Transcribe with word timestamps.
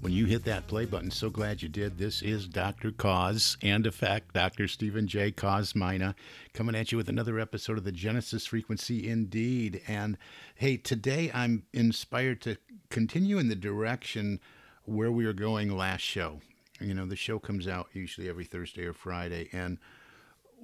When 0.00 0.14
you 0.14 0.24
hit 0.24 0.44
that 0.44 0.66
play 0.66 0.86
button, 0.86 1.10
so 1.10 1.28
glad 1.28 1.60
you 1.60 1.68
did. 1.68 1.98
This 1.98 2.22
is 2.22 2.48
Dr. 2.48 2.90
Cause 2.90 3.58
and 3.60 3.86
Effect, 3.86 4.32
Dr. 4.32 4.66
Stephen 4.66 5.06
J. 5.06 5.30
Kosmyna, 5.30 6.14
coming 6.54 6.74
at 6.74 6.90
you 6.90 6.96
with 6.96 7.10
another 7.10 7.38
episode 7.38 7.76
of 7.76 7.84
the 7.84 7.92
Genesis 7.92 8.46
Frequency 8.46 9.06
Indeed. 9.06 9.82
And 9.86 10.16
hey, 10.54 10.78
today 10.78 11.30
I'm 11.34 11.64
inspired 11.74 12.40
to 12.42 12.56
continue 12.88 13.36
in 13.36 13.48
the 13.48 13.54
direction 13.54 14.40
where 14.86 15.12
we 15.12 15.26
were 15.26 15.34
going 15.34 15.76
last 15.76 16.00
show. 16.00 16.40
You 16.80 16.94
know, 16.94 17.04
the 17.04 17.14
show 17.14 17.38
comes 17.38 17.68
out 17.68 17.88
usually 17.92 18.26
every 18.26 18.46
Thursday 18.46 18.86
or 18.86 18.94
Friday, 18.94 19.50
and 19.52 19.76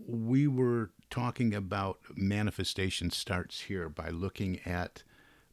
we 0.06 0.47
were 0.47 0.93
talking 1.11 1.55
about 1.55 1.98
manifestation 2.15 3.11
starts 3.11 3.61
here 3.61 3.91
by 3.91 4.09
looking 4.09 4.61
at 4.65 5.03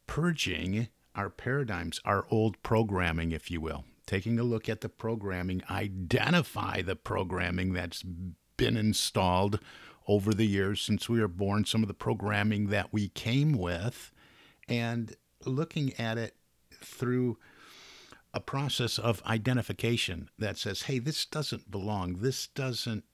purging 0.07 0.87
our 1.15 1.29
paradigms, 1.29 1.99
our 2.05 2.25
old 2.29 2.61
programming, 2.63 3.31
if 3.31 3.51
you 3.51 3.61
will. 3.61 3.85
Taking 4.05 4.39
a 4.39 4.43
look 4.43 4.67
at 4.67 4.81
the 4.81 4.89
programming, 4.89 5.63
identify 5.69 6.81
the 6.81 6.95
programming 6.95 7.73
that's 7.73 8.03
been 8.57 8.77
installed 8.77 9.59
over 10.07 10.33
the 10.33 10.45
years 10.45 10.81
since 10.81 11.07
we 11.07 11.21
were 11.21 11.27
born, 11.27 11.65
some 11.65 11.81
of 11.81 11.87
the 11.87 11.93
programming 11.93 12.67
that 12.67 12.91
we 12.91 13.07
came 13.09 13.53
with, 13.53 14.11
and 14.67 15.15
looking 15.45 15.93
at 15.99 16.17
it 16.17 16.35
through 16.81 17.37
a 18.33 18.39
process 18.39 18.97
of 18.97 19.23
identification 19.25 20.29
that 20.39 20.57
says, 20.57 20.83
hey, 20.83 20.99
this 20.99 21.25
doesn't 21.25 21.69
belong. 21.69 22.15
This 22.15 22.47
doesn't 22.47 23.05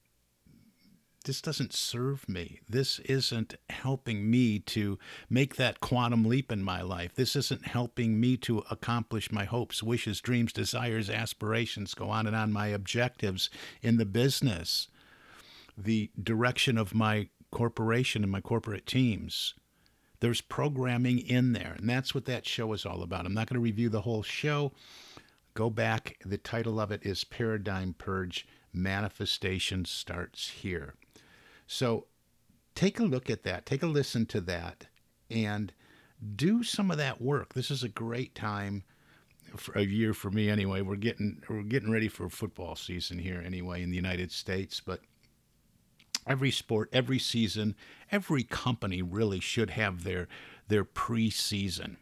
this 1.26 1.42
doesn't 1.42 1.74
serve 1.74 2.28
me. 2.30 2.60
This 2.68 3.00
isn't 3.00 3.56
helping 3.70 4.30
me 4.30 4.60
to 4.60 4.98
make 5.30 5.56
that 5.58 5.80
quantum 5.80 6.24
leap 6.24 6.52
in 6.52 6.64
my 6.64 6.82
life. 6.82 7.14
This 7.16 7.36
isn't 7.36 7.68
helping 7.68 8.20
me 8.20 8.38
to 8.38 8.64
accomplish 8.72 9.32
my 9.32 9.46
hopes, 9.46 9.84
wishes, 9.84 10.22
dreams, 10.22 10.54
desires, 10.54 11.10
aspirations, 11.10 11.94
go 11.94 12.10
on 12.10 12.26
and 12.26 12.36
on, 12.36 12.54
my 12.54 12.68
objectives 12.68 13.50
in 13.82 13.98
the 13.98 14.06
business, 14.06 14.88
the 15.78 16.10
direction 16.22 16.78
of 16.78 16.96
my 16.96 17.28
corporation 17.52 18.24
and 18.24 18.32
my 18.32 18.42
corporate 18.42 18.86
teams. 18.86 19.56
There's 20.22 20.42
programming 20.42 21.20
in 21.20 21.54
there, 21.54 21.76
and 21.78 21.90
that's 21.90 22.14
what 22.14 22.26
that 22.26 22.46
show 22.46 22.74
is 22.74 22.86
all 22.86 23.02
about. 23.04 23.26
I'm 23.26 23.34
not 23.34 23.48
going 23.48 23.56
to 23.56 23.62
review 23.62 23.90
the 23.90 24.02
whole 24.02 24.24
show. 24.24 24.72
Go 25.54 25.70
back. 25.70 26.18
The 26.26 26.38
title 26.38 26.80
of 26.80 26.92
it 26.92 27.06
is 27.06 27.24
Paradigm 27.24 27.94
Purge 27.98 28.48
Manifestation 28.74 29.86
Starts 29.86 30.50
Here. 30.50 30.96
So 31.72 32.08
take 32.74 33.00
a 33.00 33.04
look 33.04 33.30
at 33.30 33.44
that, 33.44 33.68
take 33.68 33.84
a 33.84 33.86
listen 33.86 34.26
to 34.26 34.42
that, 34.42 34.88
and 35.30 35.72
do 36.36 36.64
some 36.64 36.90
of 36.90 36.98
that 36.98 37.22
work. 37.22 37.54
This 37.54 37.70
is 37.70 37.84
a 37.84 37.90
great 37.90 38.34
time 38.34 38.84
for 39.56 39.78
a 39.78 39.84
year 39.84 40.16
for 40.16 40.32
me 40.32 40.50
anyway. 40.50 40.82
We're 40.82 40.96
getting 40.96 41.44
we're 41.48 41.62
getting 41.62 41.92
ready 41.92 42.08
for 42.08 42.28
football 42.28 42.76
season 42.76 43.20
here 43.20 43.40
anyway 43.46 43.84
in 43.84 43.92
the 43.92 43.96
United 43.96 44.32
States, 44.32 44.82
but 44.84 45.02
every 46.26 46.50
sport, 46.50 46.90
every 46.92 47.20
season, 47.20 47.76
every 48.12 48.44
company 48.44 49.04
really 49.04 49.40
should 49.40 49.70
have 49.70 50.04
their 50.04 50.28
their 50.70 50.84
preseason 50.84 51.98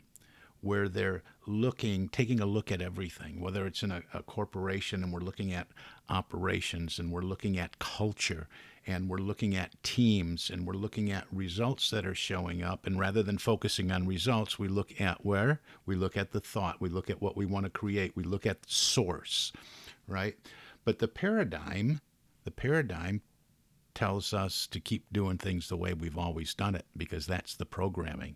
where 0.62 0.88
they're 0.88 1.24
looking, 1.47 2.09
taking 2.09 2.40
a 2.40 2.46
look 2.46 2.72
at 2.72 2.81
everything, 2.81 3.40
whether 3.40 3.66
it's 3.66 3.81
in 3.81 3.91
a, 3.91 4.03
a, 4.13 4.22
corporation 4.22 5.03
and 5.03 5.13
we're 5.13 5.19
looking 5.19 5.53
at 5.53 5.68
operations 6.09 7.00
and 7.00 7.12
we're 7.12 7.22
looking 7.22 7.58
at 7.58 7.80
culture 7.80 8.47
and 8.85 9.09
we're 9.09 9.18
looking 9.18 9.56
at 9.56 9.81
teams 9.84 10.50
and 10.50 10.68
we're 10.68 10.74
looking 10.74 11.12
at 11.12 11.25
results 11.31 11.90
that 11.90 12.06
are 12.06 12.16
showing 12.16 12.62
up. 12.62 12.86
And 12.86 13.00
rather 13.00 13.24
than 13.24 13.38
focusing 13.38 13.91
on 13.91 14.07
results, 14.07 14.59
we 14.59 14.68
look 14.68 15.00
at 15.00 15.25
where? 15.25 15.62
We 15.86 15.96
look 15.96 16.18
at 16.18 16.31
the 16.31 16.40
thought, 16.40 16.81
we 16.81 16.90
look 16.90 17.09
at 17.09 17.22
what 17.22 17.38
we 17.38 17.46
want 17.46 17.66
to 17.66 17.69
create, 17.69 18.16
we 18.16 18.24
look 18.24 18.46
at 18.46 18.69
source, 18.69 19.52
right? 20.07 20.36
But 20.84 21.00
the 21.00 21.07
paradigm, 21.07 22.02
the 22.44 22.52
paradigm 22.52 23.22
tells 23.94 24.34
us 24.34 24.68
to 24.68 24.80
keep 24.80 25.12
doing 25.12 25.38
things 25.38 25.69
the 25.69 25.78
way 25.78 25.94
we've 25.94 26.18
always 26.18 26.53
done 26.53 26.75
it 26.75 26.86
because 26.96 27.25
that's 27.25 27.56
the 27.56 27.66
programming. 27.66 28.36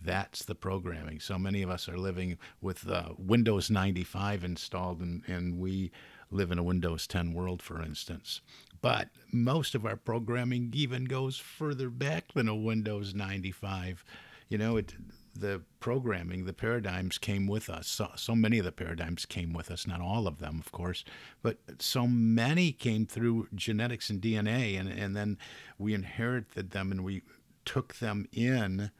That's 0.00 0.44
the 0.44 0.54
programming. 0.54 1.20
So 1.20 1.38
many 1.38 1.62
of 1.62 1.70
us 1.70 1.88
are 1.88 1.98
living 1.98 2.38
with 2.60 2.88
uh, 2.88 3.10
Windows 3.18 3.70
95 3.70 4.44
installed, 4.44 5.00
and, 5.00 5.22
and 5.26 5.58
we 5.58 5.90
live 6.30 6.50
in 6.50 6.58
a 6.58 6.62
Windows 6.62 7.06
10 7.06 7.32
world, 7.32 7.62
for 7.62 7.82
instance. 7.82 8.40
But 8.82 9.08
most 9.32 9.74
of 9.74 9.86
our 9.86 9.96
programming 9.96 10.70
even 10.74 11.04
goes 11.04 11.38
further 11.38 11.88
back 11.88 12.32
than 12.34 12.48
a 12.48 12.54
Windows 12.54 13.14
95. 13.14 14.04
You 14.48 14.58
know, 14.58 14.76
it, 14.76 14.94
the 15.34 15.62
programming, 15.80 16.44
the 16.44 16.52
paradigms 16.52 17.18
came 17.18 17.46
with 17.46 17.68
us. 17.68 17.86
So, 17.88 18.10
so 18.16 18.34
many 18.34 18.58
of 18.58 18.64
the 18.64 18.72
paradigms 18.72 19.26
came 19.26 19.52
with 19.52 19.70
us, 19.70 19.86
not 19.86 20.00
all 20.00 20.26
of 20.26 20.38
them, 20.38 20.60
of 20.60 20.72
course, 20.72 21.04
but 21.42 21.58
so 21.78 22.06
many 22.06 22.72
came 22.72 23.06
through 23.06 23.48
genetics 23.54 24.10
and 24.10 24.20
DNA, 24.20 24.78
and, 24.78 24.88
and 24.88 25.16
then 25.16 25.38
we 25.78 25.94
inherited 25.94 26.70
them 26.70 26.90
and 26.92 27.04
we 27.04 27.22
took 27.64 27.96
them 27.96 28.28
in 28.32 28.90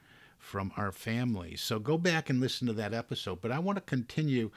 from 0.46 0.72
our 0.76 0.92
families. 0.92 1.60
So 1.60 1.80
go 1.80 1.98
back 1.98 2.30
and 2.30 2.40
listen 2.40 2.68
to 2.68 2.72
that 2.74 2.94
episode. 2.94 3.40
But 3.40 3.50
I 3.50 3.58
want 3.58 3.76
to 3.76 3.82
continue 3.82 4.52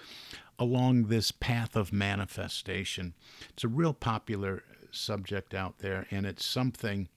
along 0.59 1.05
this 1.05 1.31
path 1.31 1.75
of 1.75 1.91
manifestation. 1.91 3.15
It's 3.49 3.63
a 3.63 3.67
real 3.67 3.93
popular 3.93 4.63
subject 4.91 5.53
out 5.53 5.79
there, 5.79 6.05
and 6.11 6.25
it's 6.25 6.45
something 6.45 7.09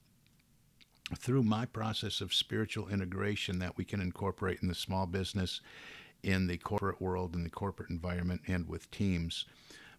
through 1.15 1.43
my 1.43 1.65
process 1.65 2.19
of 2.19 2.33
spiritual 2.33 2.89
integration 2.89 3.59
that 3.59 3.77
we 3.77 3.85
can 3.85 4.01
incorporate 4.01 4.59
in 4.61 4.69
the 4.69 4.75
small 4.75 5.05
business, 5.05 5.61
in 6.23 6.47
the 6.47 6.57
corporate 6.57 7.01
world, 7.01 7.35
in 7.35 7.43
the 7.43 7.49
corporate 7.49 7.91
environment, 7.91 8.41
and 8.47 8.67
with 8.67 8.89
teams. 8.89 9.45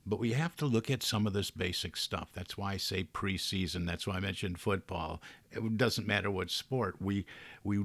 But 0.06 0.18
we 0.18 0.32
have 0.32 0.56
to 0.56 0.66
look 0.66 0.91
at 0.91 1.02
some 1.02 1.26
of 1.26 1.32
this 1.32 1.50
basic 1.50 1.96
stuff. 1.96 2.30
That's 2.34 2.58
why 2.58 2.72
I 2.72 2.76
say 2.76 3.04
preseason. 3.04 3.86
That's 3.86 4.06
why 4.06 4.16
I 4.16 4.20
mentioned 4.20 4.58
football. 4.58 5.22
It 5.50 5.78
doesn't 5.78 6.06
matter 6.06 6.30
what 6.30 6.50
sport. 6.50 6.96
We 7.00 7.24
we 7.62 7.84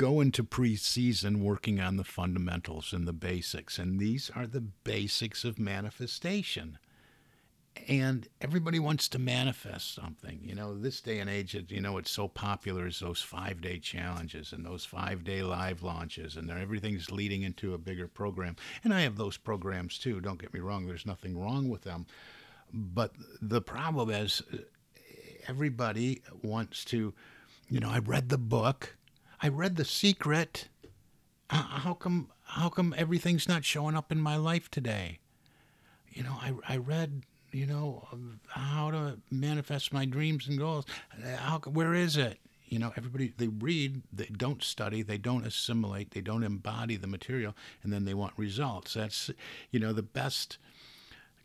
go 0.00 0.22
into 0.22 0.42
preseason 0.42 1.42
working 1.42 1.78
on 1.78 1.98
the 1.98 2.04
fundamentals 2.04 2.94
and 2.94 3.06
the 3.06 3.12
basics. 3.12 3.78
And 3.78 4.00
these 4.00 4.30
are 4.34 4.46
the 4.46 4.62
basics 4.62 5.44
of 5.44 5.58
manifestation. 5.58 6.78
And 7.86 8.26
everybody 8.40 8.78
wants 8.78 9.10
to 9.10 9.18
manifest 9.18 9.94
something. 9.94 10.40
You 10.42 10.54
know, 10.54 10.74
this 10.74 11.02
day 11.02 11.18
and 11.18 11.28
age, 11.28 11.54
you 11.68 11.82
know, 11.82 11.98
it's 11.98 12.10
so 12.10 12.28
popular 12.28 12.86
as 12.86 12.98
those 13.00 13.20
five 13.20 13.60
day 13.60 13.78
challenges 13.78 14.54
and 14.54 14.64
those 14.64 14.86
five 14.86 15.22
day 15.22 15.42
live 15.42 15.82
launches, 15.82 16.36
and 16.36 16.50
everything's 16.50 17.10
leading 17.10 17.42
into 17.42 17.74
a 17.74 17.78
bigger 17.78 18.08
program. 18.08 18.56
And 18.82 18.94
I 18.94 19.02
have 19.02 19.18
those 19.18 19.36
programs 19.36 19.98
too. 19.98 20.22
Don't 20.22 20.40
get 20.40 20.54
me 20.54 20.60
wrong, 20.60 20.86
there's 20.86 21.04
nothing 21.04 21.38
wrong 21.38 21.68
with 21.68 21.82
them. 21.82 22.06
But 22.72 23.12
the 23.42 23.60
problem 23.60 24.08
is, 24.08 24.42
everybody 25.46 26.22
wants 26.42 26.86
to, 26.86 27.12
you 27.68 27.80
know, 27.80 27.90
I 27.90 27.98
read 27.98 28.30
the 28.30 28.38
book 28.38 28.96
I 29.42 29.48
read 29.48 29.76
The 29.76 29.84
Secret. 29.84 30.68
How 31.48 31.94
come 31.94 32.28
how 32.44 32.68
come 32.68 32.94
everything's 32.96 33.48
not 33.48 33.64
showing 33.64 33.96
up 33.96 34.12
in 34.12 34.20
my 34.20 34.36
life 34.36 34.70
today? 34.70 35.18
You 36.10 36.22
know, 36.22 36.36
I 36.40 36.52
I 36.68 36.76
read 36.76 37.22
you 37.50 37.66
know 37.66 38.06
how 38.48 38.90
to 38.90 39.18
manifest 39.30 39.92
my 39.92 40.04
dreams 40.04 40.46
and 40.46 40.58
goals. 40.58 40.84
How 41.38 41.58
where 41.60 41.94
is 41.94 42.16
it? 42.16 42.38
You 42.66 42.78
know, 42.78 42.92
everybody 42.96 43.32
they 43.36 43.48
read, 43.48 44.02
they 44.12 44.26
don't 44.26 44.62
study, 44.62 45.02
they 45.02 45.18
don't 45.18 45.44
assimilate, 45.44 46.12
they 46.12 46.20
don't 46.20 46.44
embody 46.44 46.96
the 46.96 47.08
material, 47.08 47.56
and 47.82 47.92
then 47.92 48.04
they 48.04 48.14
want 48.14 48.34
results. 48.36 48.94
That's 48.94 49.30
you 49.70 49.80
know 49.80 49.92
the 49.92 50.02
best 50.02 50.58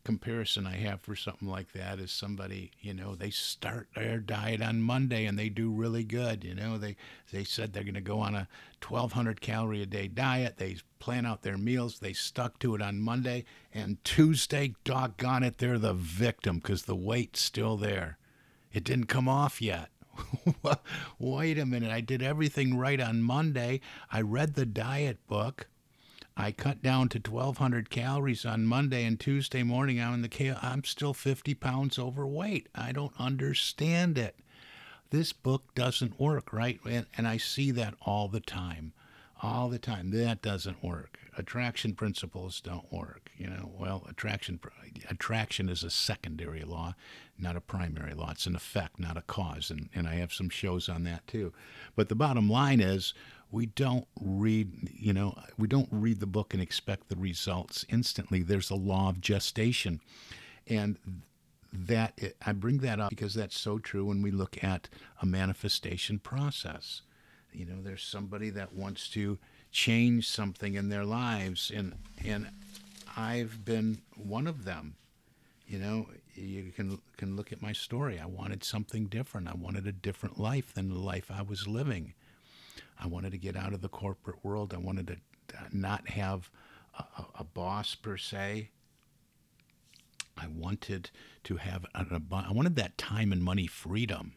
comparison 0.06 0.66
I 0.68 0.76
have 0.78 1.02
for 1.02 1.16
something 1.16 1.50
like 1.50 1.74
that 1.74 2.00
is 2.00 2.12
somebody, 2.12 2.72
you 2.80 2.94
know, 2.94 3.16
they 3.16 3.32
start 3.32 3.90
their 3.96 4.20
diet 4.20 4.62
on 4.62 4.82
Monday 4.82 5.26
and 5.26 5.38
they 5.38 5.50
do 5.50 5.72
really 5.72 6.04
good. 6.04 6.44
You 6.44 6.56
know, 6.56 6.78
they 6.78 6.96
they 7.34 7.44
said 7.44 7.74
they're 7.74 7.84
going 7.84 7.96
to 7.96 8.02
go 8.02 8.20
on 8.20 8.36
a 8.36 8.48
1200 8.88 9.42
calorie 9.42 9.82
a 9.82 9.86
day 9.86 10.08
diet. 10.08 10.58
They 10.58 10.78
plan 11.00 11.26
out 11.26 11.42
their 11.42 11.58
meals. 11.58 12.00
They 12.00 12.14
stuck 12.14 12.60
to 12.60 12.76
it 12.76 12.82
on 12.82 13.02
Monday 13.02 13.44
and 13.74 14.02
Tuesday, 14.06 14.76
doggone 14.86 15.44
it, 15.44 15.58
they're 15.58 15.80
the 15.80 15.94
victim 15.94 16.60
because 16.60 16.84
the 16.84 16.96
weight's 16.96 17.42
still 17.42 17.76
there. 17.76 18.18
It 18.72 18.84
didn't 18.84 19.08
come 19.08 19.28
off 19.28 19.62
yet. 19.62 19.90
Wait 21.20 21.58
a 21.58 21.66
minute. 21.66 21.92
I 21.92 22.02
did 22.02 22.22
everything 22.22 22.78
right 22.78 23.02
on 23.02 23.22
Monday. 23.22 23.82
I 24.12 24.22
read 24.22 24.54
the 24.54 24.66
diet 24.66 25.26
book. 25.28 25.68
I 26.38 26.52
cut 26.52 26.82
down 26.82 27.08
to 27.10 27.20
1,200 27.32 27.90
calories 27.90 28.46
on 28.46 28.66
Monday 28.66 29.06
and 29.06 29.18
Tuesday 29.18 29.64
morning. 29.64 30.02
I'm 30.02 30.16
in 30.16 30.22
the. 30.22 30.58
I'm 30.62 30.84
still 30.84 31.14
50 31.14 31.54
pounds 31.56 31.98
overweight. 31.98 32.68
I 32.76 32.92
don't 32.92 33.14
understand 33.18 34.18
it. 34.18 34.36
This 35.12 35.32
book 35.32 35.74
doesn't 35.76 36.20
work, 36.20 36.52
right? 36.52 36.80
And, 36.90 37.06
and 37.16 37.26
I 37.26 37.38
see 37.38 37.72
that 37.72 37.94
all 38.02 38.28
the 38.28 38.42
time, 38.42 38.92
all 39.42 39.70
the 39.70 39.80
time. 39.80 40.12
That 40.12 40.42
doesn't 40.42 40.84
work. 40.84 41.20
Attraction 41.38 41.94
principles 41.96 42.60
don't 42.60 42.92
work. 42.92 43.30
You 43.38 43.48
know, 43.48 43.72
well, 43.78 44.06
attraction 44.10 44.60
attraction 45.10 45.70
is 45.70 45.84
a 45.84 45.90
secondary 45.90 46.64
law, 46.64 46.96
not 47.38 47.56
a 47.56 47.62
primary 47.62 48.14
law. 48.14 48.32
It's 48.32 48.46
an 48.46 48.56
effect, 48.56 49.00
not 49.00 49.18
a 49.18 49.22
cause. 49.22 49.72
And 49.72 49.88
and 49.96 50.06
I 50.06 50.16
have 50.16 50.34
some 50.34 50.50
shows 50.50 50.90
on 50.90 51.06
that 51.06 51.26
too. 51.28 51.54
But 51.96 52.10
the 52.10 52.16
bottom 52.16 52.50
line 52.50 52.82
is 52.82 53.14
we 53.56 53.68
don't 53.68 54.06
read 54.20 54.70
you 54.94 55.14
know 55.14 55.34
we 55.58 55.66
don't 55.66 55.88
read 55.90 56.20
the 56.20 56.28
book 56.28 56.54
and 56.54 56.62
expect 56.62 57.08
the 57.08 57.16
results 57.16 57.86
instantly. 57.88 58.44
There's 58.44 58.70
a 58.70 58.76
law 58.76 59.08
of 59.08 59.22
gestation. 59.22 60.02
And 60.68 60.98
that 61.72 62.20
i 62.46 62.54
bring 62.54 62.78
that 62.80 63.02
up 63.02 63.10
because 63.10 63.34
that's 63.34 63.60
so 63.60 63.78
true 63.80 64.06
when 64.06 64.22
we 64.22 64.32
look 64.32 64.62
at 64.62 64.90
a 65.22 65.26
manifestation 65.26 66.20
process. 66.20 67.02
You 67.54 67.66
know 67.66 67.82
there's 67.82 68.04
somebody 68.04 68.50
that 68.50 68.74
wants 68.74 69.10
to 69.12 69.38
change 69.72 70.28
something 70.28 70.76
in 70.76 70.90
their 70.90 71.06
lives 71.06 71.72
and 71.74 71.96
and 72.26 72.50
i've 73.16 73.64
been 73.64 74.02
one 74.18 74.48
of 74.48 74.66
them. 74.66 74.96
You 75.66 75.80
know 75.80 76.10
you 76.34 76.74
can 76.76 77.00
can 77.16 77.38
look 77.38 77.54
at 77.54 77.62
my 77.62 77.72
story. 77.72 78.20
I 78.20 78.26
wanted 78.26 78.66
something 78.66 79.06
different. 79.06 79.48
I 79.48 79.56
wanted 79.56 79.88
a 79.88 79.94
different 79.94 80.38
life 80.38 80.74
than 80.74 80.90
the 80.90 81.00
life 81.00 81.32
i 81.32 81.42
was 81.42 81.70
living 81.70 82.16
I 83.00 83.08
wanted 83.08 83.32
to 83.32 83.38
get 83.38 83.56
out 83.56 83.74
of 83.74 83.82
the 83.82 83.90
corporate 83.90 84.44
world. 84.44 84.74
I 84.74 84.78
wanted 84.78 85.08
to 85.08 85.58
uh, 85.58 85.64
not 85.72 86.10
have 86.10 86.50
a, 86.98 87.04
a 87.40 87.44
boss 87.44 87.96
per 87.96 88.18
se. 88.18 88.70
I 90.38 90.48
wanted 90.48 91.12
to 91.46 91.58
have 91.58 91.86
an 91.94 92.28
I 92.32 92.52
wanted 92.52 92.76
that 92.76 92.98
time 92.98 93.32
and 93.32 93.44
money 93.44 93.68
freedom, 93.68 94.34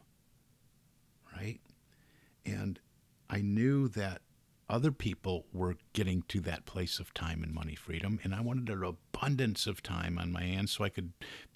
right? 1.35 1.59
And 2.45 2.79
I 3.29 3.41
knew 3.41 3.87
that 3.89 4.21
other 4.69 4.91
people 4.91 5.45
were 5.51 5.77
getting 5.93 6.23
to 6.27 6.39
that 6.41 6.65
place 6.65 6.99
of 6.99 7.13
time 7.13 7.43
and 7.43 7.53
money 7.53 7.75
freedom, 7.75 8.19
and 8.23 8.35
I 8.35 8.41
wanted 8.41 8.69
an 8.69 8.83
abundance 8.83 9.67
of 9.67 9.81
time 9.81 10.17
on 10.17 10.31
my 10.31 10.43
hands 10.43 10.71
so 10.71 10.83
I 10.83 10.89
could 10.89 11.11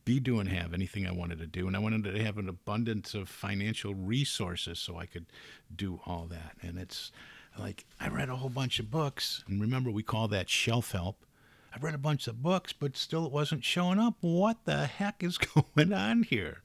be 0.06 0.20
doing 0.20 0.48
have 0.48 0.74
anything 0.74 1.08
I 1.08 1.12
wanted 1.12 1.40
to 1.40 1.48
do, 1.48 1.68
and 1.68 1.76
I 1.76 1.80
wanted 1.80 2.04
to 2.04 2.24
have 2.24 2.38
an 2.38 2.50
abundance 2.50 3.14
of 3.14 3.30
financial 3.30 3.94
resources 3.94 4.80
so 4.80 4.98
I 4.98 5.06
could 5.06 5.28
do 5.74 6.02
all 6.06 6.26
that. 6.30 6.58
And 6.62 6.78
it's 6.78 7.12
like 7.58 7.86
I 8.00 8.10
read 8.10 8.30
a 8.30 8.36
whole 8.36 8.50
bunch 8.50 8.80
of 8.80 8.92
books, 8.92 9.44
and 9.48 9.62
remember 9.62 9.92
we 9.92 10.04
call 10.04 10.28
that 10.30 10.50
shelf 10.50 10.92
help. 10.92 11.26
I 11.74 11.80
read 11.80 11.96
a 11.96 12.00
bunch 12.00 12.28
of 12.28 12.44
books, 12.44 12.72
but 12.72 12.96
still 12.96 13.26
it 13.26 13.32
wasn't 13.32 13.64
showing 13.64 13.98
up. 13.98 14.18
What 14.22 14.66
the 14.66 14.86
heck 14.86 15.24
is 15.24 15.38
going 15.76 15.92
on 15.92 16.24
here? 16.24 16.62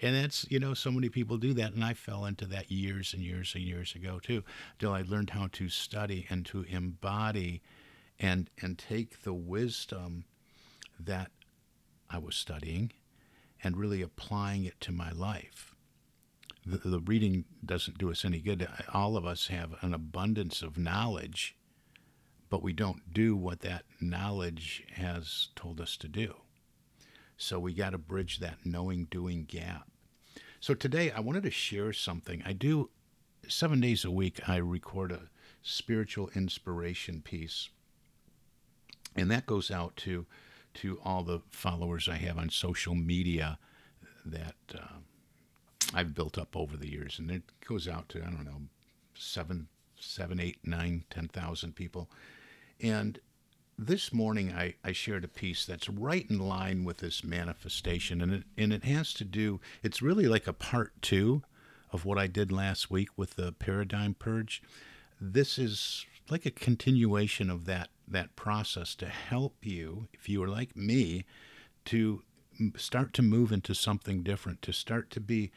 And 0.00 0.14
that's, 0.14 0.46
you 0.50 0.60
know, 0.60 0.72
so 0.72 0.92
many 0.92 1.08
people 1.08 1.36
do 1.36 1.52
that. 1.54 1.72
And 1.72 1.84
I 1.84 1.94
fell 1.94 2.24
into 2.24 2.46
that 2.46 2.70
years 2.70 3.12
and 3.12 3.24
years 3.24 3.54
and 3.56 3.64
years 3.64 3.94
ago 3.96 4.20
too, 4.20 4.44
till 4.78 4.92
I 4.92 5.02
learned 5.02 5.30
how 5.30 5.48
to 5.52 5.68
study 5.68 6.26
and 6.30 6.46
to 6.46 6.62
embody 6.68 7.62
and 8.20 8.50
and 8.60 8.78
take 8.78 9.22
the 9.22 9.34
wisdom 9.34 10.26
that 11.00 11.32
I 12.08 12.18
was 12.18 12.36
studying 12.36 12.92
and 13.64 13.76
really 13.76 14.02
applying 14.02 14.64
it 14.64 14.80
to 14.82 14.92
my 14.92 15.10
life. 15.10 15.74
The, 16.64 16.76
the 16.78 17.00
reading 17.00 17.46
doesn't 17.64 17.98
do 17.98 18.12
us 18.12 18.24
any 18.24 18.38
good. 18.38 18.68
All 18.94 19.16
of 19.16 19.26
us 19.26 19.48
have 19.48 19.74
an 19.80 19.92
abundance 19.92 20.62
of 20.62 20.78
knowledge 20.78 21.56
but 22.52 22.62
we 22.62 22.74
don't 22.74 23.14
do 23.14 23.34
what 23.34 23.60
that 23.60 23.86
knowledge 23.98 24.84
has 24.96 25.48
told 25.56 25.80
us 25.80 25.96
to 25.96 26.06
do. 26.06 26.34
So 27.38 27.58
we 27.58 27.72
got 27.72 27.92
to 27.92 27.98
bridge 27.98 28.40
that 28.40 28.58
knowing 28.66 29.06
doing 29.06 29.44
gap. 29.44 29.88
So 30.60 30.74
today 30.74 31.10
I 31.10 31.20
wanted 31.20 31.44
to 31.44 31.50
share 31.50 31.94
something. 31.94 32.42
I 32.44 32.52
do 32.52 32.90
seven 33.48 33.80
days 33.80 34.04
a 34.04 34.10
week, 34.10 34.38
I 34.46 34.56
record 34.56 35.12
a 35.12 35.30
spiritual 35.62 36.28
inspiration 36.34 37.22
piece. 37.22 37.70
And 39.16 39.30
that 39.30 39.46
goes 39.46 39.70
out 39.70 39.96
to 40.04 40.26
to 40.74 41.00
all 41.02 41.22
the 41.22 41.40
followers 41.48 42.06
I 42.06 42.16
have 42.16 42.36
on 42.36 42.50
social 42.50 42.94
media 42.94 43.58
that 44.26 44.56
uh, 44.74 44.98
I've 45.94 46.14
built 46.14 46.36
up 46.36 46.54
over 46.54 46.76
the 46.76 46.90
years, 46.90 47.18
and 47.18 47.30
it 47.30 47.44
goes 47.66 47.88
out 47.88 48.10
to 48.10 48.18
I 48.18 48.30
don't 48.30 48.44
know 48.44 48.60
seven, 49.14 49.68
seven, 49.98 50.38
eight, 50.38 50.58
nine, 50.62 51.04
ten 51.08 51.28
thousand 51.28 51.76
people, 51.76 52.10
and 52.82 53.18
this 53.78 54.12
morning 54.12 54.52
I, 54.52 54.74
I 54.84 54.92
shared 54.92 55.24
a 55.24 55.28
piece 55.28 55.64
that's 55.64 55.88
right 55.88 56.26
in 56.28 56.38
line 56.38 56.84
with 56.84 56.98
this 56.98 57.24
manifestation, 57.24 58.20
and 58.20 58.32
it, 58.32 58.42
and 58.58 58.72
it 58.72 58.84
has 58.84 59.14
to 59.14 59.24
do, 59.24 59.60
it's 59.82 60.02
really 60.02 60.26
like 60.26 60.46
a 60.46 60.52
part 60.52 60.92
two 61.00 61.42
of 61.90 62.04
what 62.04 62.18
I 62.18 62.26
did 62.26 62.52
last 62.52 62.90
week 62.90 63.08
with 63.16 63.36
the 63.36 63.52
paradigm 63.52 64.14
purge. 64.14 64.62
This 65.20 65.58
is 65.58 66.06
like 66.30 66.46
a 66.46 66.50
continuation 66.50 67.50
of 67.50 67.64
that, 67.66 67.88
that 68.08 68.36
process 68.36 68.94
to 68.96 69.06
help 69.06 69.56
you, 69.62 70.08
if 70.12 70.28
you 70.28 70.42
are 70.42 70.48
like 70.48 70.76
me, 70.76 71.24
to 71.86 72.22
start 72.76 73.12
to 73.14 73.22
move 73.22 73.52
into 73.52 73.74
something 73.74 74.22
different, 74.22 74.62
to 74.62 74.72
start 74.72 75.10
to 75.10 75.20
be 75.20 75.50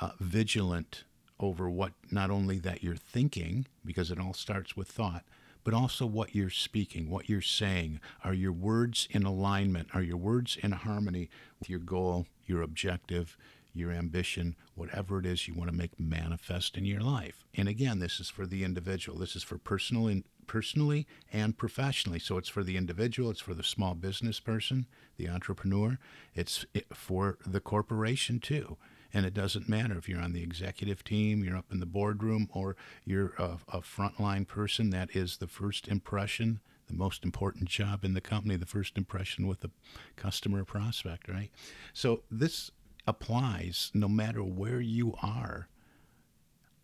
uh, 0.00 0.10
vigilant 0.18 1.04
over 1.38 1.70
what 1.70 1.92
not 2.10 2.30
only 2.30 2.58
that 2.58 2.82
you're 2.82 2.96
thinking, 2.96 3.66
because 3.84 4.10
it 4.10 4.18
all 4.18 4.34
starts 4.34 4.76
with 4.76 4.88
thought, 4.88 5.24
but 5.64 5.74
also 5.74 6.06
what 6.06 6.34
you're 6.34 6.50
speaking, 6.50 7.10
what 7.10 7.28
you're 7.28 7.40
saying. 7.40 8.00
Are 8.24 8.34
your 8.34 8.52
words 8.52 9.08
in 9.10 9.24
alignment? 9.24 9.88
Are 9.94 10.02
your 10.02 10.16
words 10.16 10.56
in 10.62 10.72
harmony 10.72 11.28
with 11.58 11.68
your 11.68 11.80
goal, 11.80 12.26
your 12.46 12.62
objective, 12.62 13.36
your 13.72 13.92
ambition, 13.92 14.56
whatever 14.74 15.18
it 15.20 15.26
is 15.26 15.46
you 15.46 15.54
want 15.54 15.70
to 15.70 15.76
make 15.76 15.98
manifest 15.98 16.76
in 16.76 16.84
your 16.84 17.00
life? 17.00 17.44
And 17.54 17.68
again, 17.68 17.98
this 17.98 18.20
is 18.20 18.30
for 18.30 18.46
the 18.46 18.64
individual. 18.64 19.18
This 19.18 19.36
is 19.36 19.42
for 19.42 19.58
personal 19.58 20.08
in, 20.08 20.24
personally 20.50 21.06
and 21.32 21.56
professionally. 21.56 22.18
So 22.18 22.36
it's 22.36 22.48
for 22.48 22.64
the 22.64 22.76
individual, 22.76 23.30
it's 23.30 23.40
for 23.40 23.54
the 23.54 23.62
small 23.62 23.94
business 23.94 24.40
person, 24.40 24.86
the 25.16 25.28
entrepreneur, 25.28 25.96
it's 26.34 26.66
for 26.92 27.38
the 27.46 27.60
corporation 27.60 28.40
too. 28.40 28.76
And 29.12 29.26
it 29.26 29.34
doesn't 29.34 29.68
matter 29.68 29.98
if 29.98 30.08
you're 30.08 30.20
on 30.20 30.32
the 30.32 30.42
executive 30.42 31.02
team, 31.02 31.42
you're 31.42 31.56
up 31.56 31.72
in 31.72 31.80
the 31.80 31.86
boardroom, 31.86 32.48
or 32.52 32.76
you're 33.04 33.34
a, 33.38 33.58
a 33.68 33.80
frontline 33.80 34.46
person. 34.46 34.90
That 34.90 35.14
is 35.14 35.38
the 35.38 35.46
first 35.46 35.88
impression, 35.88 36.60
the 36.86 36.94
most 36.94 37.24
important 37.24 37.68
job 37.68 38.04
in 38.04 38.14
the 38.14 38.20
company, 38.20 38.56
the 38.56 38.66
first 38.66 38.96
impression 38.96 39.46
with 39.46 39.60
the 39.60 39.70
customer 40.16 40.64
prospect, 40.64 41.28
right? 41.28 41.50
So 41.92 42.22
this 42.30 42.70
applies 43.06 43.90
no 43.94 44.08
matter 44.08 44.44
where 44.44 44.80
you 44.80 45.14
are 45.22 45.68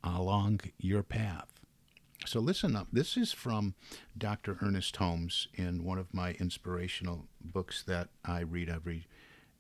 along 0.03 0.61
your 0.79 1.03
path. 1.03 1.49
So 2.25 2.41
listen 2.41 2.75
up. 2.75 2.89
This 2.93 3.17
is 3.17 3.33
from 3.33 3.75
Dr. 4.19 4.59
Ernest 4.61 4.97
Holmes 4.97 5.47
in 5.55 5.85
one 5.85 5.99
of 5.99 6.13
my 6.13 6.33
inspirational 6.33 7.27
books 7.41 7.85
that 7.85 8.09
I 8.25 8.41
read 8.41 8.69
every 8.69 9.07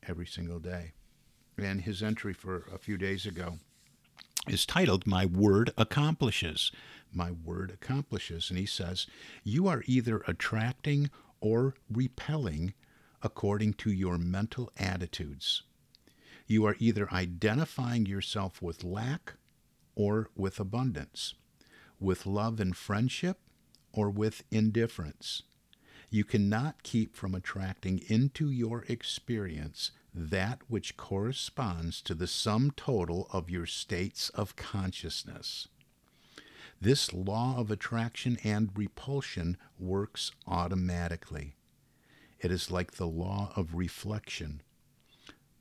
every 0.08 0.26
single 0.26 0.58
day 0.58 0.92
and 1.58 1.82
his 1.82 2.02
entry 2.02 2.32
for 2.32 2.64
a 2.72 2.78
few 2.78 2.96
days 2.98 3.24
ago 3.26 3.58
is 4.46 4.66
titled 4.66 5.06
My 5.06 5.24
Word 5.26 5.72
Accomplishes. 5.76 6.70
My 7.12 7.30
Word 7.30 7.70
Accomplishes. 7.70 8.50
And 8.50 8.58
he 8.58 8.66
says, 8.66 9.06
You 9.42 9.66
are 9.66 9.82
either 9.86 10.22
attracting 10.26 11.10
or 11.40 11.74
repelling 11.90 12.74
according 13.22 13.74
to 13.74 13.90
your 13.90 14.18
mental 14.18 14.70
attitudes. 14.78 15.62
You 16.46 16.64
are 16.66 16.76
either 16.78 17.12
identifying 17.12 18.06
yourself 18.06 18.62
with 18.62 18.84
lack 18.84 19.34
or 19.94 20.30
with 20.36 20.60
abundance, 20.60 21.34
with 21.98 22.26
love 22.26 22.60
and 22.60 22.76
friendship 22.76 23.38
or 23.92 24.10
with 24.10 24.44
indifference. 24.50 25.42
You 26.10 26.24
cannot 26.24 26.82
keep 26.82 27.16
from 27.16 27.34
attracting 27.34 27.98
into 28.06 28.50
your 28.50 28.84
experience 28.88 29.90
that 30.16 30.62
which 30.66 30.96
corresponds 30.96 32.00
to 32.00 32.14
the 32.14 32.26
sum 32.26 32.72
total 32.74 33.28
of 33.32 33.50
your 33.50 33.66
states 33.66 34.30
of 34.30 34.56
consciousness. 34.56 35.68
This 36.80 37.12
law 37.12 37.58
of 37.58 37.70
attraction 37.70 38.38
and 38.42 38.70
repulsion 38.74 39.58
works 39.78 40.32
automatically. 40.46 41.54
It 42.40 42.50
is 42.50 42.70
like 42.70 42.92
the 42.92 43.06
law 43.06 43.52
of 43.56 43.74
reflection. 43.74 44.62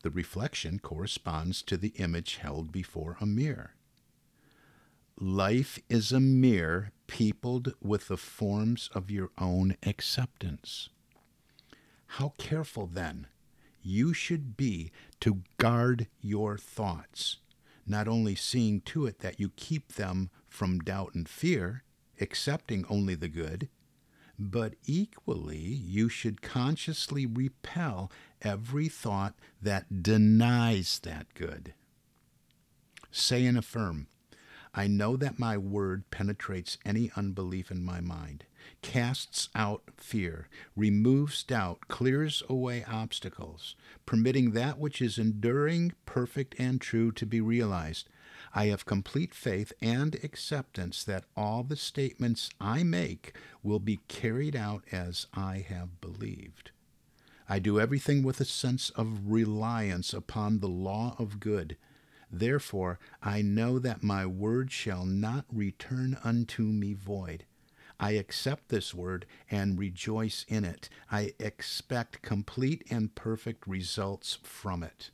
The 0.04 0.10
reflection 0.10 0.80
corresponds 0.80 1.62
to 1.64 1.76
the 1.78 1.94
image 1.98 2.38
held 2.38 2.72
before 2.72 3.18
a 3.20 3.26
mirror. 3.26 3.76
Life 5.20 5.80
is 5.90 6.12
a 6.12 6.20
mirror 6.20 6.92
peopled 7.08 7.74
with 7.82 8.08
the 8.08 8.18
forms 8.18 8.90
of 8.94 9.12
your 9.12 9.32
own 9.38 9.76
acceptance. 9.84 10.90
How 12.08 12.34
careful, 12.38 12.88
then, 12.88 13.28
you 13.86 14.14
should 14.14 14.58
be 14.58 14.92
to 15.20 15.44
guard 15.58 16.08
your 16.22 16.58
thoughts, 16.58 17.38
not 17.86 18.08
only 18.08 18.36
seeing 18.36 18.82
to 18.82 19.06
it 19.06 19.20
that 19.20 19.40
you 19.40 19.52
keep 19.56 19.94
them 19.94 20.30
from 20.48 20.80
doubt 20.80 21.14
and 21.14 21.30
fear, 21.30 21.84
accepting 22.20 22.86
only 22.90 23.16
the 23.16 23.28
good, 23.28 23.70
but 24.38 24.74
equally 24.86 25.58
you 25.58 26.10
should 26.10 26.42
consciously 26.42 27.26
repel 27.26 28.12
every 28.42 28.90
thought 28.90 29.36
that 29.62 30.04
denies 30.04 31.00
that 31.00 31.34
good. 31.34 31.74
Say 33.12 33.46
and 33.46 33.58
affirm, 33.58 34.08
I 34.78 34.88
know 34.88 35.16
that 35.16 35.40
my 35.40 35.58
word 35.58 36.12
penetrates 36.12 36.78
any 36.86 37.10
unbelief 37.16 37.72
in 37.72 37.82
my 37.82 38.02
mind, 38.02 38.44
casts 38.82 39.48
out 39.56 39.84
fear, 39.96 40.50
removes 40.76 41.44
doubt, 41.44 41.88
clears 41.88 42.44
away 42.50 42.84
obstacles, 42.84 43.76
permitting 44.06 44.52
that 44.52 44.78
which 44.78 45.02
is 45.02 45.18
enduring, 45.18 45.94
perfect, 46.06 46.56
and 46.60 46.82
true 46.82 47.14
to 47.14 47.26
be 47.26 47.40
realized. 47.40 48.10
I 48.54 48.66
have 48.66 48.86
complete 48.86 49.34
faith 49.34 49.72
and 49.82 50.16
acceptance 50.16 51.06
that 51.06 51.24
all 51.38 51.64
the 51.64 51.78
statements 51.78 52.50
I 52.60 52.84
make 52.84 53.34
will 53.64 53.80
be 53.80 54.02
carried 54.10 54.58
out 54.58 54.84
as 54.92 55.28
I 55.34 55.66
have 55.70 56.02
believed. 56.02 56.72
I 57.48 57.60
do 57.60 57.80
everything 57.80 58.24
with 58.24 58.42
a 58.42 58.46
sense 58.46 58.90
of 58.90 59.32
reliance 59.32 60.14
upon 60.14 60.60
the 60.60 60.68
law 60.68 61.16
of 61.18 61.40
good 61.40 61.78
Therefore, 62.32 63.00
I 63.22 63.42
know 63.42 63.80
that 63.80 64.04
my 64.04 64.26
word 64.26 64.72
shall 64.72 65.06
not 65.06 65.46
return 65.52 66.18
unto 66.24 66.64
me 66.64 66.94
void. 66.94 67.46
I 68.00 68.12
accept 68.12 68.70
this 68.70 68.94
word 68.94 69.26
and 69.50 69.80
rejoice 69.80 70.46
in 70.48 70.66
it. 70.66 70.90
I 71.12 71.34
expect 71.40 72.22
complete 72.22 72.84
and 72.90 73.16
perfect 73.16 73.66
results 73.68 74.38
from 74.44 74.84
it. 74.84 75.12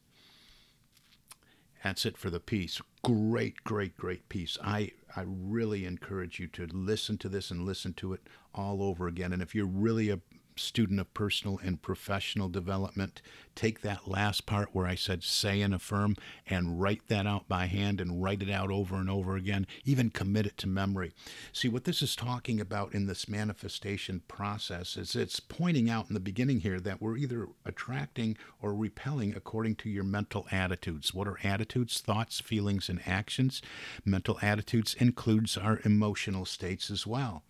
That's 1.83 2.05
it 2.05 2.17
for 2.17 2.29
the 2.29 2.39
piece. 2.39 2.81
Great, 3.03 3.63
great, 3.63 3.97
great 3.97 4.29
piece. 4.29 4.57
I, 4.63 4.91
I 5.15 5.23
really 5.25 5.85
encourage 5.85 6.39
you 6.39 6.47
to 6.47 6.67
listen 6.67 7.17
to 7.19 7.29
this 7.29 7.49
and 7.49 7.65
listen 7.65 7.93
to 7.95 8.13
it 8.13 8.21
all 8.53 8.83
over 8.83 9.07
again. 9.07 9.33
And 9.33 9.41
if 9.41 9.55
you're 9.55 9.65
really 9.65 10.09
a 10.09 10.19
student 10.55 10.99
of 10.99 11.13
personal 11.13 11.59
and 11.63 11.81
professional 11.81 12.49
development, 12.49 13.21
take 13.55 13.81
that 13.81 14.07
last 14.07 14.45
part 14.45 14.69
where 14.71 14.87
I 14.87 14.95
said 14.95 15.23
say 15.23 15.61
and 15.61 15.73
affirm 15.73 16.15
and 16.47 16.81
write 16.81 17.07
that 17.07 17.27
out 17.27 17.47
by 17.47 17.65
hand 17.65 17.99
and 17.99 18.23
write 18.23 18.41
it 18.41 18.49
out 18.49 18.71
over 18.71 18.95
and 18.95 19.09
over 19.09 19.35
again, 19.35 19.67
even 19.85 20.09
commit 20.09 20.45
it 20.45 20.57
to 20.59 20.67
memory. 20.67 21.13
See, 21.51 21.67
what 21.67 21.83
this 21.83 22.01
is 22.01 22.15
talking 22.15 22.59
about 22.59 22.93
in 22.93 23.07
this 23.07 23.27
manifestation 23.27 24.21
process 24.27 24.97
is 24.97 25.15
it's 25.15 25.39
pointing 25.39 25.89
out 25.89 26.07
in 26.07 26.13
the 26.13 26.19
beginning 26.19 26.61
here 26.61 26.79
that 26.79 27.01
we're 27.01 27.17
either 27.17 27.49
attracting 27.65 28.37
or 28.61 28.73
repelling 28.73 29.35
according 29.35 29.75
to 29.75 29.89
your 29.89 30.03
mental 30.03 30.47
attitudes. 30.51 31.13
What 31.13 31.27
are 31.27 31.39
attitudes? 31.43 31.99
Thoughts, 31.99 32.39
feelings, 32.39 32.89
and 32.89 33.01
actions. 33.05 33.61
Mental 34.05 34.39
attitudes 34.41 34.95
includes 34.95 35.57
our 35.57 35.81
emotional 35.83 36.45
states 36.45 36.89
as 36.89 37.05
well. 37.05 37.43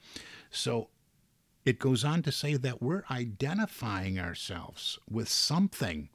So 0.50 0.90
it 1.66 1.80
goes 1.80 2.04
on 2.04 2.24
to 2.24 2.32
say 2.32 2.56
that 2.56 2.82
we're 2.82 3.04
identifying 3.12 4.20
ourselves 4.20 4.98
with 5.10 5.30
something 5.30 6.10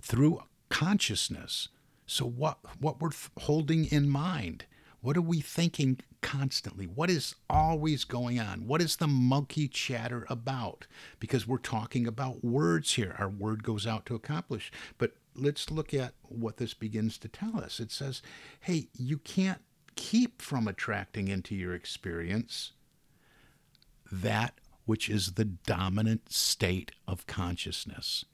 through 0.00 0.42
consciousness. 0.68 1.68
So 2.06 2.24
what 2.24 2.58
what 2.80 3.00
we're 3.00 3.10
holding 3.40 3.84
in 3.86 4.08
mind, 4.08 4.64
what 5.00 5.16
are 5.16 5.22
we 5.22 5.40
thinking 5.40 6.00
constantly? 6.22 6.86
What 6.86 7.10
is 7.10 7.34
always 7.50 8.04
going 8.04 8.40
on? 8.40 8.66
What 8.66 8.80
is 8.80 8.96
the 8.96 9.06
monkey 9.06 9.68
chatter 9.68 10.26
about? 10.30 10.86
Because 11.20 11.46
we're 11.46 11.58
talking 11.58 12.06
about 12.06 12.42
words 12.42 12.94
here. 12.94 13.14
Our 13.18 13.28
word 13.28 13.62
goes 13.62 13.86
out 13.86 14.06
to 14.06 14.14
accomplish. 14.14 14.72
But 14.96 15.12
let's 15.34 15.70
look 15.70 15.92
at 15.92 16.14
what 16.22 16.56
this 16.56 16.74
begins 16.74 17.18
to 17.18 17.28
tell 17.28 17.60
us. 17.60 17.78
It 17.78 17.92
says, 17.92 18.22
"Hey, 18.60 18.88
you 18.98 19.18
can't 19.18 19.60
keep 19.96 20.40
from 20.40 20.66
attracting 20.66 21.28
into 21.28 21.54
your 21.54 21.74
experience 21.74 22.72
that 24.10 24.54
which 24.88 25.10
is 25.10 25.32
the 25.32 25.44
dominant 25.44 26.32
state 26.32 26.92
of 27.06 27.26
consciousness. 27.26 28.24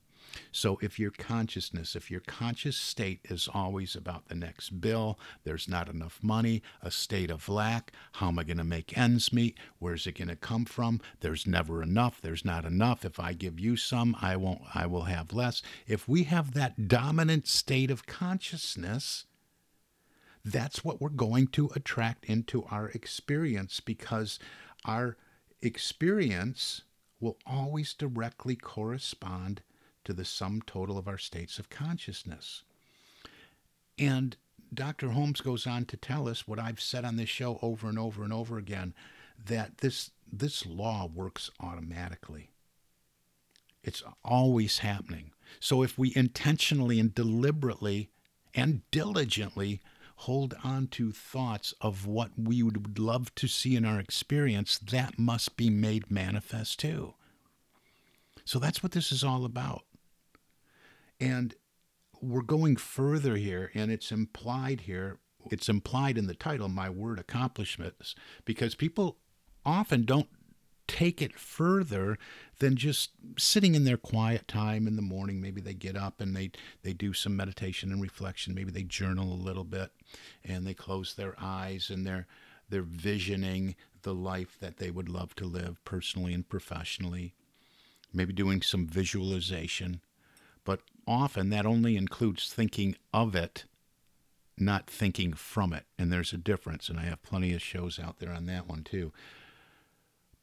So, 0.53 0.79
if 0.81 1.01
your 1.01 1.11
consciousness, 1.11 1.97
if 1.97 2.13
your 2.13 2.21
conscious 2.21 2.77
state 2.77 3.19
is 3.25 3.49
always 3.53 3.97
about 3.97 4.29
the 4.29 4.37
next 4.37 4.81
bill, 4.81 5.19
there's 5.43 5.69
not 5.69 5.89
enough 5.89 6.21
money, 6.23 6.63
a 6.81 6.93
state 6.93 7.33
of 7.33 7.49
lack, 7.49 7.91
how 8.13 8.29
am 8.29 8.39
I 8.39 8.45
going 8.45 8.59
to 8.59 8.65
make 8.65 8.97
ends 8.97 9.33
meet? 9.33 9.59
Where's 9.81 10.07
it 10.07 10.17
going 10.17 10.29
to 10.29 10.37
come 10.37 10.65
from? 10.65 11.01
There's 11.19 11.45
never 11.45 11.83
enough, 11.83 12.21
there's 12.21 12.45
not 12.45 12.65
enough. 12.65 13.05
If 13.05 13.19
I 13.19 13.33
give 13.33 13.59
you 13.59 13.77
some, 13.77 14.17
I 14.23 14.37
won't 14.37 14.63
I 14.77 14.87
will 14.87 15.05
have 15.05 15.33
less. 15.33 15.61
If 15.89 16.09
we 16.09 16.23
have 16.23 16.55
that 16.55 16.87
dominant 16.87 17.49
state 17.49 17.91
of 17.91 18.07
consciousness, 18.07 19.25
that's 20.45 20.85
what 20.85 21.01
we're 21.01 21.09
going 21.09 21.49
to 21.49 21.73
attract 21.75 22.27
into 22.27 22.63
our 22.71 22.91
experience 22.91 23.81
because 23.81 24.39
our 24.85 25.17
experience 25.63 26.83
will 27.21 27.39
always 27.47 27.95
directly 27.95 28.57
correspond 28.57 29.63
to 30.05 30.13
the 30.13 30.25
sum 30.25 30.63
total 30.67 30.99
of 30.99 31.09
our 31.09 31.19
states 31.19 31.59
of 31.59 31.71
consciousness. 31.71 32.63
And 33.99 34.37
Dr. 34.73 35.11
Holmes 35.11 35.41
goes 35.41 35.67
on 35.67 35.85
to 35.87 35.97
tell 35.97 36.29
us 36.29 36.47
what 36.47 36.59
I've 36.59 36.81
said 36.81 37.05
on 37.05 37.17
this 37.17 37.29
show 37.29 37.59
over 37.63 37.89
and 37.89 37.99
over 37.99 38.25
and 38.25 38.33
over 38.33 38.59
again 38.59 38.95
that 39.47 39.79
this 39.79 40.11
this 40.31 40.67
law 40.67 41.07
works 41.07 41.51
automatically. 41.61 42.51
It's 43.83 44.03
always 44.25 44.79
happening. 44.79 45.31
So 45.61 45.83
if 45.83 45.97
we 45.99 46.13
intentionally 46.17 46.99
and 46.99 47.15
deliberately 47.15 48.11
and 48.55 48.83
diligently 48.91 49.81
hold 50.25 50.55
on 50.65 50.87
to 50.87 51.13
thoughts 51.13 51.75
of 51.83 52.07
what 52.07 52.31
we 52.39 52.63
would 52.63 52.99
love 52.99 53.35
to 53.35 53.47
see 53.47 53.77
in 53.77 53.85
our 53.85 54.01
experience, 54.01 54.79
that 54.79 55.19
must 55.19 55.57
be 55.57 55.69
made 55.69 56.11
manifest 56.11 56.81
too. 56.81 57.13
So 58.47 58.59
that's 58.59 58.83
what 58.83 58.93
this 58.93 59.13
is 59.13 59.23
all 59.23 59.45
about. 59.45 59.83
And 61.21 61.55
we're 62.23 62.41
going 62.43 62.77
further 62.77 63.37
here, 63.37 63.71
and 63.75 63.93
it's 63.93 64.11
implied 64.11 64.83
here, 64.83 65.19
it's 65.51 65.69
implied 65.69 66.17
in 66.17 66.27
the 66.27 66.35
title, 66.35 66.69
My 66.69 66.89
Word 66.89 67.19
Accomplishments, 67.19 68.15
because 68.47 68.75
people 68.75 69.19
often 69.65 70.05
don't 70.05 70.29
take 70.87 71.23
it 71.23 71.39
further 71.39 72.19
than 72.59 72.77
just 72.77 73.11
sitting 73.39 73.75
in 73.75 73.85
their 73.85 73.97
quiet 73.97 74.47
time 74.47 74.87
in 74.87 74.97
the 74.97 75.03
morning. 75.03 75.41
Maybe 75.41 75.61
they 75.61 75.75
get 75.75 75.97
up 75.97 76.21
and 76.21 76.37
they, 76.37 76.51
they 76.83 76.93
do 76.93 77.13
some 77.13 77.37
meditation 77.37 77.91
and 77.91 78.01
reflection. 78.01 78.55
Maybe 78.55 78.71
they 78.71 78.83
journal 78.83 79.33
a 79.33 79.35
little 79.35 79.65
bit 79.65 79.91
and 80.45 80.67
they 80.67 80.75
close 80.75 81.15
their 81.15 81.35
eyes 81.41 81.91
and 81.91 82.07
they're, 82.07 82.27
they're 82.69 82.83
visioning 82.83 83.75
the 84.03 84.15
life 84.15 84.57
that 84.61 84.77
they 84.77 84.91
would 84.91 85.09
love 85.09 85.35
to 85.37 85.47
live 85.47 85.83
personally 85.85 86.33
and 86.33 86.49
professionally. 86.49 87.35
Maybe 88.13 88.33
doing 88.33 88.63
some 88.63 88.87
visualization. 88.87 90.01
But 90.65 90.81
often 91.07 91.51
that 91.51 91.67
only 91.67 91.97
includes 91.97 92.53
thinking 92.53 92.97
of 93.13 93.35
it, 93.35 93.65
not 94.57 94.87
thinking 94.87 95.33
from 95.33 95.73
it. 95.73 95.85
And 95.99 96.13
there's 96.13 96.33
a 96.33 96.39
difference. 96.39 96.89
And 96.89 96.99
I 96.99 97.05
have 97.05 97.23
plenty 97.23 97.53
of 97.53 97.63
shows 97.63 97.99
out 97.99 98.21
there 98.21 98.33
on 98.33 98.47
that 98.47 98.69
one 98.69 98.85
too. 98.85 99.13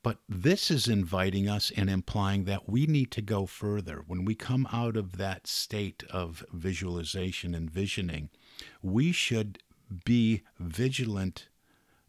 But 0.03 0.17
this 0.27 0.72
is 0.72 0.88
inviting 0.88 1.48
us 1.48 1.72
and 1.75 1.89
implying 1.89 2.46
that 2.46 2.67
we 2.67 2.88
need 2.88 3.12
to 3.12 3.22
go 3.22 3.46
further. 3.46 4.03
When 4.08 4.25
we 4.25 4.34
come 4.34 4.67
out 4.74 4.98
of 4.98 5.17
that 5.17 5.46
state 5.46 6.03
of 6.10 6.43
visualization 6.51 7.53
and 7.53 7.70
visioning, 7.70 8.29
we 8.81 9.12
should 9.12 9.60
be 10.03 10.41
vigilant 10.60 11.50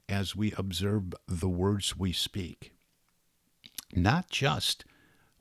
as 0.09 0.35
we 0.35 0.53
observe 0.57 1.15
the 1.29 1.49
words 1.49 1.97
we 1.99 2.13
speak. 2.13 2.73
Not 3.95 4.31
just 4.31 4.85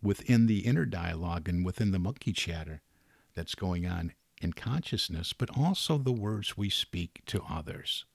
within 0.01 0.47
the 0.47 0.59
inner 0.59 0.85
dialogue 0.85 1.47
and 1.47 1.65
within 1.65 1.91
the 1.91 1.99
monkey 1.99 2.33
chatter 2.33 2.81
that's 3.33 3.55
going 3.55 3.85
on 3.85 4.13
in 4.41 4.53
consciousness, 4.53 5.33
but 5.33 5.55
also 5.55 5.97
the 5.97 6.11
words 6.11 6.57
we 6.57 6.69
speak 6.69 7.21
to 7.27 7.43
others. 7.49 8.05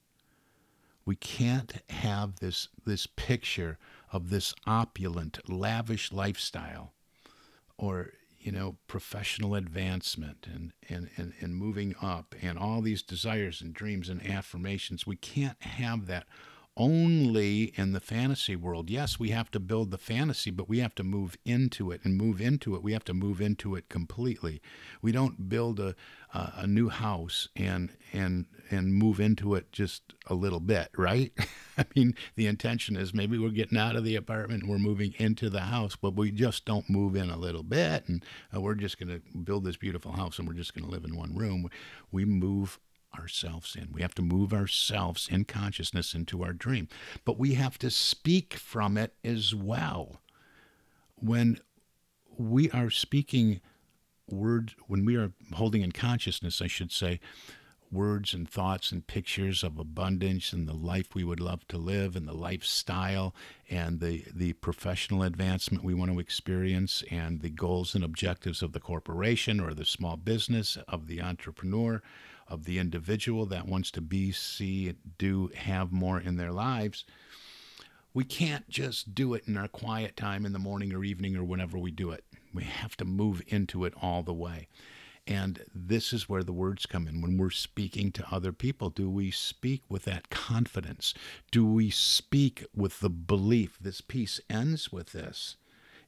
We 1.04 1.14
can't 1.14 1.72
have 1.88 2.40
this, 2.40 2.68
this 2.84 3.06
picture 3.06 3.78
of 4.16 4.30
this 4.30 4.54
opulent, 4.66 5.38
lavish 5.48 6.10
lifestyle 6.10 6.94
or, 7.76 8.12
you 8.38 8.50
know, 8.50 8.76
professional 8.88 9.54
advancement 9.54 10.46
and, 10.52 10.72
and, 10.88 11.10
and, 11.16 11.34
and 11.40 11.54
moving 11.54 11.94
up 12.00 12.34
and 12.40 12.58
all 12.58 12.80
these 12.80 13.02
desires 13.02 13.60
and 13.60 13.74
dreams 13.74 14.08
and 14.08 14.26
affirmations. 14.26 15.06
We 15.06 15.16
can't 15.16 15.62
have 15.62 16.06
that 16.06 16.26
only 16.76 17.72
in 17.76 17.92
the 17.92 18.00
fantasy 18.00 18.56
world. 18.56 18.90
Yes, 18.90 19.18
we 19.18 19.30
have 19.30 19.50
to 19.52 19.60
build 19.60 19.90
the 19.90 19.98
fantasy, 19.98 20.50
but 20.50 20.68
we 20.68 20.78
have 20.80 20.94
to 20.96 21.04
move 21.04 21.36
into 21.44 21.90
it 21.90 22.00
and 22.04 22.16
move 22.16 22.40
into 22.40 22.74
it. 22.74 22.82
We 22.82 22.92
have 22.92 23.04
to 23.04 23.14
move 23.14 23.40
into 23.40 23.74
it 23.74 23.88
completely. 23.88 24.60
We 25.00 25.12
don't 25.12 25.48
build 25.48 25.80
a 25.80 25.94
a, 26.36 26.52
a 26.58 26.66
new 26.66 26.88
house 26.88 27.48
and 27.56 27.90
and 28.12 28.46
and 28.70 28.94
move 28.94 29.20
into 29.20 29.54
it 29.54 29.70
just 29.72 30.14
a 30.26 30.34
little 30.34 30.60
bit, 30.60 30.88
right? 30.96 31.32
I 31.78 31.84
mean, 31.94 32.14
the 32.34 32.46
intention 32.46 32.96
is 32.96 33.14
maybe 33.14 33.38
we're 33.38 33.50
getting 33.50 33.78
out 33.78 33.96
of 33.96 34.04
the 34.04 34.16
apartment 34.16 34.62
and 34.62 34.70
we're 34.70 34.78
moving 34.78 35.14
into 35.18 35.48
the 35.48 35.60
house, 35.60 35.96
but 35.96 36.16
we 36.16 36.30
just 36.32 36.64
don't 36.64 36.90
move 36.90 37.14
in 37.14 37.30
a 37.30 37.36
little 37.36 37.62
bit 37.62 38.08
and 38.08 38.24
uh, 38.54 38.60
we're 38.60 38.74
just 38.74 38.98
going 38.98 39.08
to 39.08 39.38
build 39.38 39.64
this 39.64 39.76
beautiful 39.76 40.12
house 40.12 40.38
and 40.38 40.48
we're 40.48 40.54
just 40.54 40.74
going 40.74 40.84
to 40.84 40.90
live 40.90 41.04
in 41.04 41.16
one 41.16 41.34
room. 41.34 41.70
We 42.10 42.24
move 42.24 42.80
ourselves 43.18 43.76
in. 43.76 43.88
We 43.92 44.02
have 44.02 44.14
to 44.16 44.22
move 44.22 44.52
ourselves 44.52 45.28
in 45.30 45.44
consciousness 45.44 46.14
into 46.14 46.42
our 46.44 46.52
dream. 46.52 46.88
But 47.24 47.38
we 47.38 47.54
have 47.54 47.78
to 47.78 47.90
speak 47.90 48.54
from 48.54 48.96
it 48.96 49.14
as 49.24 49.54
well. 49.54 50.20
When 51.16 51.60
we 52.36 52.70
are 52.70 52.90
speaking 52.90 53.60
words, 54.28 54.74
when 54.86 55.04
we 55.04 55.16
are 55.16 55.32
holding 55.54 55.82
in 55.82 55.92
consciousness, 55.92 56.60
I 56.60 56.66
should 56.66 56.92
say, 56.92 57.20
words 57.92 58.34
and 58.34 58.48
thoughts 58.48 58.90
and 58.90 59.06
pictures 59.06 59.62
of 59.62 59.78
abundance 59.78 60.52
and 60.52 60.68
the 60.68 60.74
life 60.74 61.14
we 61.14 61.24
would 61.24 61.40
love 61.40 61.66
to 61.68 61.78
live 61.78 62.16
and 62.16 62.26
the 62.26 62.34
lifestyle 62.34 63.34
and 63.70 64.00
the, 64.00 64.24
the 64.34 64.52
professional 64.54 65.22
advancement 65.22 65.84
we 65.84 65.94
want 65.94 66.10
to 66.10 66.18
experience 66.18 67.02
and 67.10 67.40
the 67.40 67.50
goals 67.50 67.94
and 67.94 68.04
objectives 68.04 68.62
of 68.62 68.72
the 68.72 68.80
corporation 68.80 69.60
or 69.60 69.72
the 69.72 69.84
small 69.84 70.16
business 70.16 70.76
of 70.88 71.06
the 71.06 71.22
entrepreneur 71.22 72.02
of 72.48 72.64
the 72.64 72.78
individual 72.78 73.46
that 73.46 73.66
wants 73.66 73.90
to 73.92 74.00
be, 74.00 74.32
see, 74.32 74.94
do, 75.18 75.50
have 75.54 75.92
more 75.92 76.20
in 76.20 76.36
their 76.36 76.52
lives, 76.52 77.04
we 78.14 78.24
can't 78.24 78.68
just 78.68 79.14
do 79.14 79.34
it 79.34 79.44
in 79.46 79.56
our 79.56 79.68
quiet 79.68 80.16
time 80.16 80.46
in 80.46 80.52
the 80.52 80.58
morning 80.58 80.92
or 80.92 81.04
evening 81.04 81.36
or 81.36 81.44
whenever 81.44 81.76
we 81.78 81.90
do 81.90 82.10
it. 82.10 82.24
We 82.54 82.62
have 82.64 82.96
to 82.96 83.04
move 83.04 83.42
into 83.48 83.84
it 83.84 83.92
all 84.00 84.22
the 84.22 84.32
way. 84.32 84.68
And 85.26 85.64
this 85.74 86.12
is 86.12 86.28
where 86.28 86.44
the 86.44 86.52
words 86.52 86.86
come 86.86 87.08
in. 87.08 87.20
When 87.20 87.36
we're 87.36 87.50
speaking 87.50 88.12
to 88.12 88.26
other 88.30 88.52
people, 88.52 88.90
do 88.90 89.10
we 89.10 89.30
speak 89.30 89.82
with 89.88 90.04
that 90.04 90.30
confidence? 90.30 91.14
Do 91.50 91.66
we 91.66 91.90
speak 91.90 92.64
with 92.74 93.00
the 93.00 93.10
belief? 93.10 93.76
This 93.80 94.00
piece 94.00 94.40
ends 94.48 94.92
with 94.92 95.12
this. 95.12 95.56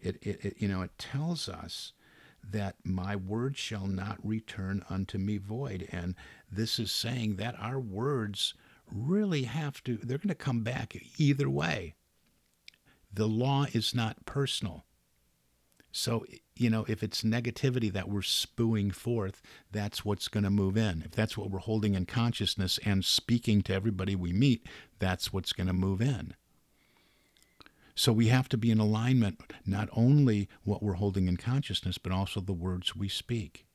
It, 0.01 0.17
it, 0.23 0.45
it 0.45 0.55
you 0.59 0.69
know, 0.69 0.83
it 0.83 0.97
tells 0.99 1.49
us 1.49 1.93
that 2.51 2.77
my 2.85 3.17
word 3.17 3.57
shall 3.57 3.87
not 3.87 4.19
return 4.23 4.85
unto 4.89 5.19
me 5.19 5.39
void. 5.39 5.89
And 5.93 6.15
this 6.51 6.79
is 6.79 6.91
saying 6.91 7.37
that 7.37 7.55
our 7.59 7.79
words 7.81 8.55
really 8.91 9.45
have 9.45 9.83
to, 9.85 9.99
they're 9.99 10.19
going 10.19 10.29
to 10.29 10.35
come 10.35 10.63
back 10.63 10.97
either 11.19 11.51
way. 11.51 11.95
The 13.13 13.29
law 13.29 13.67
is 13.73 13.95
not 13.95 14.25
personal. 14.25 14.85
So, 15.91 16.27
you 16.55 16.69
know, 16.71 16.85
if 16.89 17.03
it's 17.03 17.23
negativity 17.23 17.93
that 17.93 18.09
we're 18.09 18.23
spewing 18.23 18.91
forth, 18.91 19.41
that's 19.73 20.05
what's 20.05 20.29
going 20.29 20.45
to 20.45 20.51
move 20.51 20.77
in. 20.77 21.03
If 21.03 21.13
that's 21.13 21.37
what 21.37 21.51
we're 21.51 21.59
holding 21.61 21.95
in 21.95 22.07
consciousness 22.07 22.79
and 22.85 23.05
speaking 23.05 23.63
to 23.63 23.75
everybody 23.75 24.15
we 24.15 24.33
meet, 24.33 24.67
that's 24.99 25.33
what's 25.33 25.53
going 25.53 25.67
to 25.67 25.73
move 25.73 26.01
in. 26.03 26.35
So 27.99 28.13
we 28.13 28.29
have 28.29 28.49
to 28.51 28.57
be 28.57 28.71
in 28.71 28.79
alignment, 28.79 29.41
not 29.67 29.89
only 29.93 30.49
what 30.63 30.85
we're 30.85 30.93
holding 30.93 31.27
in 31.27 31.37
consciousness, 31.37 31.99
but 31.99 32.13
also 32.13 32.41
the 32.41 32.53
words 32.53 32.95
we 32.95 33.09
speak. 33.09 33.67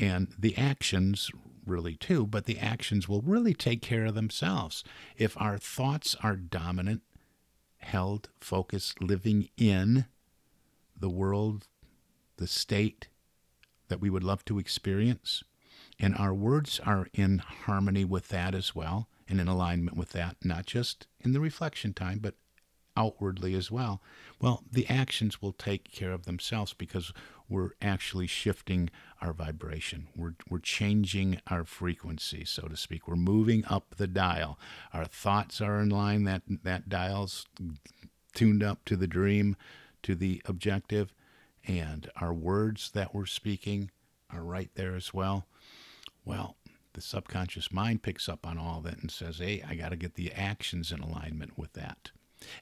And 0.00 0.32
the 0.38 0.56
actions, 0.56 1.30
really, 1.66 1.96
too, 1.96 2.26
but 2.26 2.46
the 2.46 2.58
actions 2.58 3.06
will 3.06 3.20
really 3.20 3.52
take 3.52 3.82
care 3.82 4.06
of 4.06 4.14
themselves. 4.14 4.84
If 5.18 5.38
our 5.38 5.58
thoughts 5.58 6.16
are 6.22 6.34
dominant, 6.34 7.02
held, 7.76 8.30
focused, 8.40 9.02
living 9.02 9.50
in 9.58 10.06
the 10.98 11.10
world, 11.10 11.66
the 12.38 12.46
state 12.46 13.08
that 13.88 14.00
we 14.00 14.08
would 14.08 14.24
love 14.24 14.46
to 14.46 14.58
experience, 14.58 15.44
and 15.98 16.14
our 16.14 16.32
words 16.32 16.80
are 16.86 17.08
in 17.12 17.40
harmony 17.40 18.06
with 18.06 18.28
that 18.28 18.54
as 18.54 18.74
well 18.74 19.10
and 19.28 19.42
in 19.42 19.46
alignment 19.46 19.94
with 19.94 20.12
that, 20.12 20.36
not 20.42 20.64
just 20.64 21.06
in 21.20 21.32
the 21.32 21.40
reflection 21.40 21.92
time, 21.92 22.18
but 22.18 22.34
outwardly 22.96 23.54
as 23.54 23.70
well, 23.70 24.00
well, 24.40 24.62
the 24.70 24.88
actions 24.88 25.40
will 25.40 25.52
take 25.52 25.90
care 25.90 26.12
of 26.12 26.26
themselves 26.26 26.72
because 26.72 27.12
we're 27.48 27.70
actually 27.82 28.26
shifting 28.26 28.90
our 29.20 29.32
vibration. 29.32 30.08
We're, 30.16 30.34
we're 30.48 30.58
changing 30.58 31.40
our 31.48 31.64
frequency, 31.64 32.44
so 32.44 32.68
to 32.68 32.76
speak. 32.76 33.06
We're 33.06 33.16
moving 33.16 33.64
up 33.66 33.96
the 33.96 34.06
dial. 34.06 34.58
Our 34.92 35.04
thoughts 35.04 35.60
are 35.60 35.80
in 35.80 35.90
line, 35.90 36.24
that, 36.24 36.42
that 36.62 36.88
dial's 36.88 37.46
tuned 38.34 38.62
up 38.62 38.84
to 38.86 38.96
the 38.96 39.06
dream, 39.06 39.56
to 40.02 40.14
the 40.14 40.42
objective, 40.46 41.14
and 41.66 42.10
our 42.16 42.32
words 42.32 42.90
that 42.92 43.14
we're 43.14 43.26
speaking 43.26 43.90
are 44.30 44.42
right 44.42 44.70
there 44.74 44.94
as 44.94 45.14
well. 45.14 45.46
Well, 46.24 46.56
the 46.94 47.00
subconscious 47.00 47.72
mind 47.72 48.02
picks 48.02 48.28
up 48.28 48.46
on 48.46 48.58
all 48.58 48.80
that 48.82 48.98
and 48.98 49.10
says, 49.10 49.38
hey, 49.38 49.62
I 49.68 49.74
got 49.74 49.90
to 49.90 49.96
get 49.96 50.14
the 50.14 50.32
actions 50.32 50.92
in 50.92 51.00
alignment 51.00 51.58
with 51.58 51.72
that. 51.74 52.10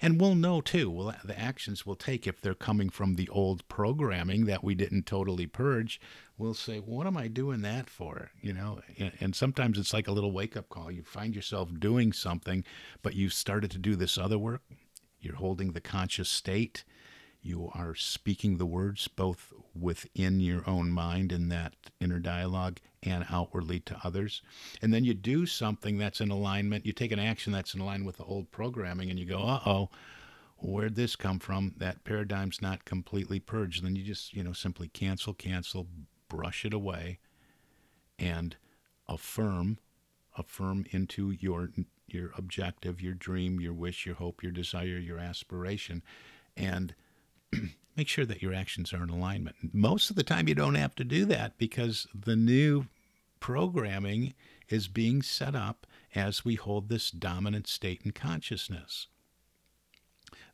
And 0.01 0.21
we'll 0.21 0.35
know 0.35 0.61
too, 0.61 0.91
well, 0.91 1.15
the 1.25 1.39
actions 1.39 1.85
we'll 1.85 1.97
take 1.97 2.27
if 2.27 2.41
they're 2.41 2.55
coming 2.55 2.91
from 2.91 3.15
the 3.15 3.29
old 3.29 3.67
programming 3.69 4.47
that 4.47 4.65
we 4.65 4.75
didn't 4.75 5.07
totally 5.07 5.47
purge. 5.47 6.01
We'll 6.39 6.55
say, 6.55 6.79
what 6.79 7.07
am 7.07 7.17
I 7.17 7.29
doing 7.29 7.63
that 7.63 7.89
for? 7.89 8.31
You 8.41 8.53
know, 8.53 8.81
and 9.21 9.35
sometimes 9.35 9.79
it's 9.79 9.93
like 9.93 10.09
a 10.09 10.13
little 10.13 10.33
wake 10.33 10.57
up 10.57 10.69
call. 10.69 10.91
You 10.91 11.03
find 11.03 11.35
yourself 11.35 11.71
doing 11.79 12.13
something, 12.13 12.65
but 13.03 13.15
you've 13.15 13.33
started 13.33 13.71
to 13.73 13.79
do 13.79 13.97
this 13.97 14.19
other 14.19 14.39
work. 14.39 14.63
You're 15.21 15.37
holding 15.37 15.73
the 15.73 15.81
conscious 15.81 16.29
state 16.29 16.85
you 17.43 17.71
are 17.75 17.95
speaking 17.95 18.57
the 18.57 18.67
words 18.67 19.09
both 19.09 19.53
within 19.75 20.41
your 20.41 20.69
own 20.69 20.91
mind 20.91 21.33
in 21.33 21.49
that 21.49 21.75
inner 22.01 22.19
dialogue 22.19 22.79
and 23.03 23.27
outwardly 23.31 23.81
to 23.81 23.99
others. 24.05 24.43
And 24.81 24.95
then 24.95 25.05
you 25.05 25.15
do 25.15 25.47
something 25.47 25.99
that's 25.99 26.21
in 26.21 26.31
alignment. 26.31 26.87
You 26.87 26.93
take 26.93 27.13
an 27.13 27.19
action 27.19 27.53
that's 27.53 27.75
in 27.75 27.85
line 27.85 28.05
with 28.05 28.19
the 28.19 28.25
old 28.25 28.51
programming 28.51 29.11
and 29.11 29.19
you 29.19 29.25
go, 29.25 29.41
uh 29.43 29.61
oh, 29.67 29.91
where'd 30.59 30.95
this 30.95 31.17
come 31.17 31.39
from? 31.39 31.75
That 31.79 32.05
paradigm's 32.05 32.63
not 32.63 32.85
completely 32.85 33.41
purged. 33.41 33.79
And 33.83 33.87
then 33.89 33.97
you 33.97 34.05
just, 34.05 34.33
you 34.33 34.43
know, 34.43 34.53
simply 34.53 34.89
cancel, 34.89 35.35
cancel, 35.35 35.89
brush 36.29 36.65
it 36.65 36.73
away, 36.73 37.19
and 38.19 38.57
affirm, 39.09 39.79
affirm 40.37 40.87
into 40.91 41.31
your 41.31 41.71
your 42.07 42.31
objective, 42.37 43.01
your 43.01 43.15
dream, 43.15 43.59
your 43.59 43.73
wish, 43.73 44.05
your 44.05 44.17
hope, 44.17 44.43
your 44.43 44.53
desire, 44.53 44.99
your 44.99 45.19
aspiration. 45.19 46.03
And 46.57 46.95
make 47.97 48.09
sure 48.09 48.25
that 48.25 48.43
your 48.43 48.55
actions 48.55 48.93
are 48.93 49.03
in 49.03 49.11
alignment. 49.11 49.57
Most 49.73 50.11
of 50.11 50.17
the 50.17 50.23
time, 50.23 50.49
you 50.49 50.55
don't 50.55 50.75
have 50.75 50.95
to 50.97 51.05
do 51.05 51.25
that 51.27 51.59
because 51.59 52.07
the 52.15 52.37
new 52.37 52.87
programming 53.41 54.35
is 54.69 54.89
being 54.89 55.23
set 55.23 55.55
up 55.55 55.87
as 56.15 56.45
we 56.45 56.55
hold 56.55 56.89
this 56.89 57.11
dominant 57.11 57.67
state 57.67 58.03
in 58.05 58.13
consciousness. 58.13 59.09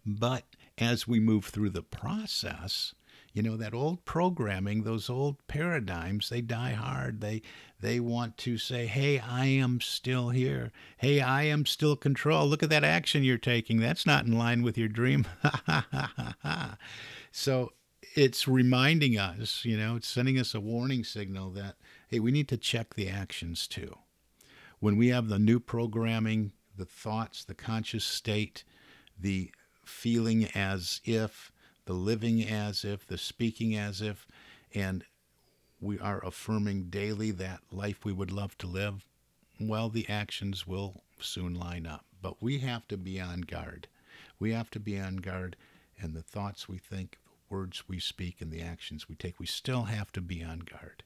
But 0.04 0.44
as 0.78 1.06
we 1.06 1.20
move 1.20 1.46
through 1.46 1.70
the 1.70 1.82
process, 1.82 2.94
you 3.32 3.42
know 3.42 3.56
that 3.56 3.74
old 3.74 4.04
programming 4.04 4.82
those 4.82 5.08
old 5.10 5.36
paradigms 5.46 6.28
they 6.28 6.40
die 6.40 6.72
hard. 6.72 7.20
They 7.20 7.42
they 7.80 8.00
want 8.00 8.36
to 8.38 8.58
say 8.58 8.86
hey 8.86 9.18
i 9.18 9.46
am 9.46 9.80
still 9.80 10.30
here. 10.30 10.72
Hey 10.98 11.20
i 11.20 11.42
am 11.44 11.66
still 11.66 11.96
control. 11.96 12.46
Look 12.46 12.62
at 12.62 12.70
that 12.70 12.84
action 12.84 13.22
you're 13.24 13.38
taking. 13.38 13.78
That's 13.78 14.06
not 14.06 14.24
in 14.26 14.36
line 14.36 14.62
with 14.62 14.78
your 14.78 14.88
dream. 14.88 15.26
So 17.30 17.72
it's 18.16 18.48
reminding 18.48 19.18
us 19.18 19.64
you 19.64 19.76
know 19.76 19.96
it's 19.96 20.08
sending 20.08 20.38
us 20.38 20.54
a 20.54 20.60
warning 20.60 21.04
signal 21.04 21.50
that 21.50 21.76
hey 22.08 22.18
we 22.18 22.30
need 22.32 22.48
to 22.48 22.56
check 22.56 22.94
the 22.94 23.08
actions 23.08 23.68
too. 23.68 23.98
When 24.80 24.96
we 24.96 25.08
have 25.08 25.28
the 25.28 25.38
new 25.38 25.60
programming 25.60 26.52
the 26.76 26.84
thoughts 26.86 27.44
the 27.44 27.54
conscious 27.54 28.04
state 28.04 28.64
the 29.18 29.50
feeling 29.84 30.46
as 30.54 31.00
if 31.04 31.52
the 31.88 31.94
living 31.94 32.46
as 32.46 32.84
if, 32.84 33.06
the 33.06 33.16
speaking 33.16 33.74
as 33.74 34.02
if, 34.02 34.26
and 34.74 35.04
we 35.80 35.98
are 35.98 36.22
affirming 36.22 36.90
daily 36.90 37.30
that 37.30 37.60
life 37.72 38.04
we 38.04 38.12
would 38.12 38.30
love 38.30 38.58
to 38.58 38.66
live, 38.66 39.06
well, 39.58 39.88
the 39.88 40.06
actions 40.06 40.66
will 40.66 41.02
soon 41.18 41.54
line 41.54 41.86
up. 41.86 42.04
But 42.20 42.42
we 42.42 42.58
have 42.58 42.86
to 42.88 42.98
be 42.98 43.18
on 43.18 43.40
guard. 43.40 43.88
We 44.38 44.52
have 44.52 44.68
to 44.72 44.78
be 44.78 45.00
on 45.00 45.16
guard, 45.16 45.56
and 45.98 46.12
the 46.12 46.20
thoughts 46.20 46.68
we 46.68 46.76
think, 46.76 47.12
the 47.12 47.54
words 47.54 47.84
we 47.88 48.00
speak, 48.00 48.42
and 48.42 48.52
the 48.52 48.60
actions 48.60 49.08
we 49.08 49.14
take, 49.14 49.40
we 49.40 49.46
still 49.46 49.84
have 49.84 50.12
to 50.12 50.20
be 50.20 50.44
on 50.44 50.58
guard. 50.58 51.04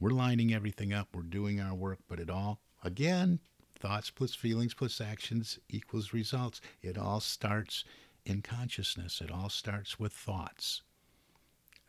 We're 0.00 0.10
lining 0.10 0.52
everything 0.52 0.92
up, 0.92 1.06
we're 1.14 1.22
doing 1.22 1.60
our 1.60 1.74
work, 1.74 2.00
but 2.08 2.18
it 2.18 2.30
all, 2.30 2.58
again, 2.82 3.38
thoughts 3.78 4.10
plus 4.10 4.34
feelings 4.34 4.74
plus 4.74 5.00
actions 5.00 5.60
equals 5.68 6.12
results. 6.12 6.60
It 6.82 6.98
all 6.98 7.20
starts 7.20 7.84
in 8.28 8.42
consciousness. 8.42 9.20
It 9.20 9.30
all 9.30 9.48
starts 9.48 9.98
with 9.98 10.12
thoughts. 10.12 10.82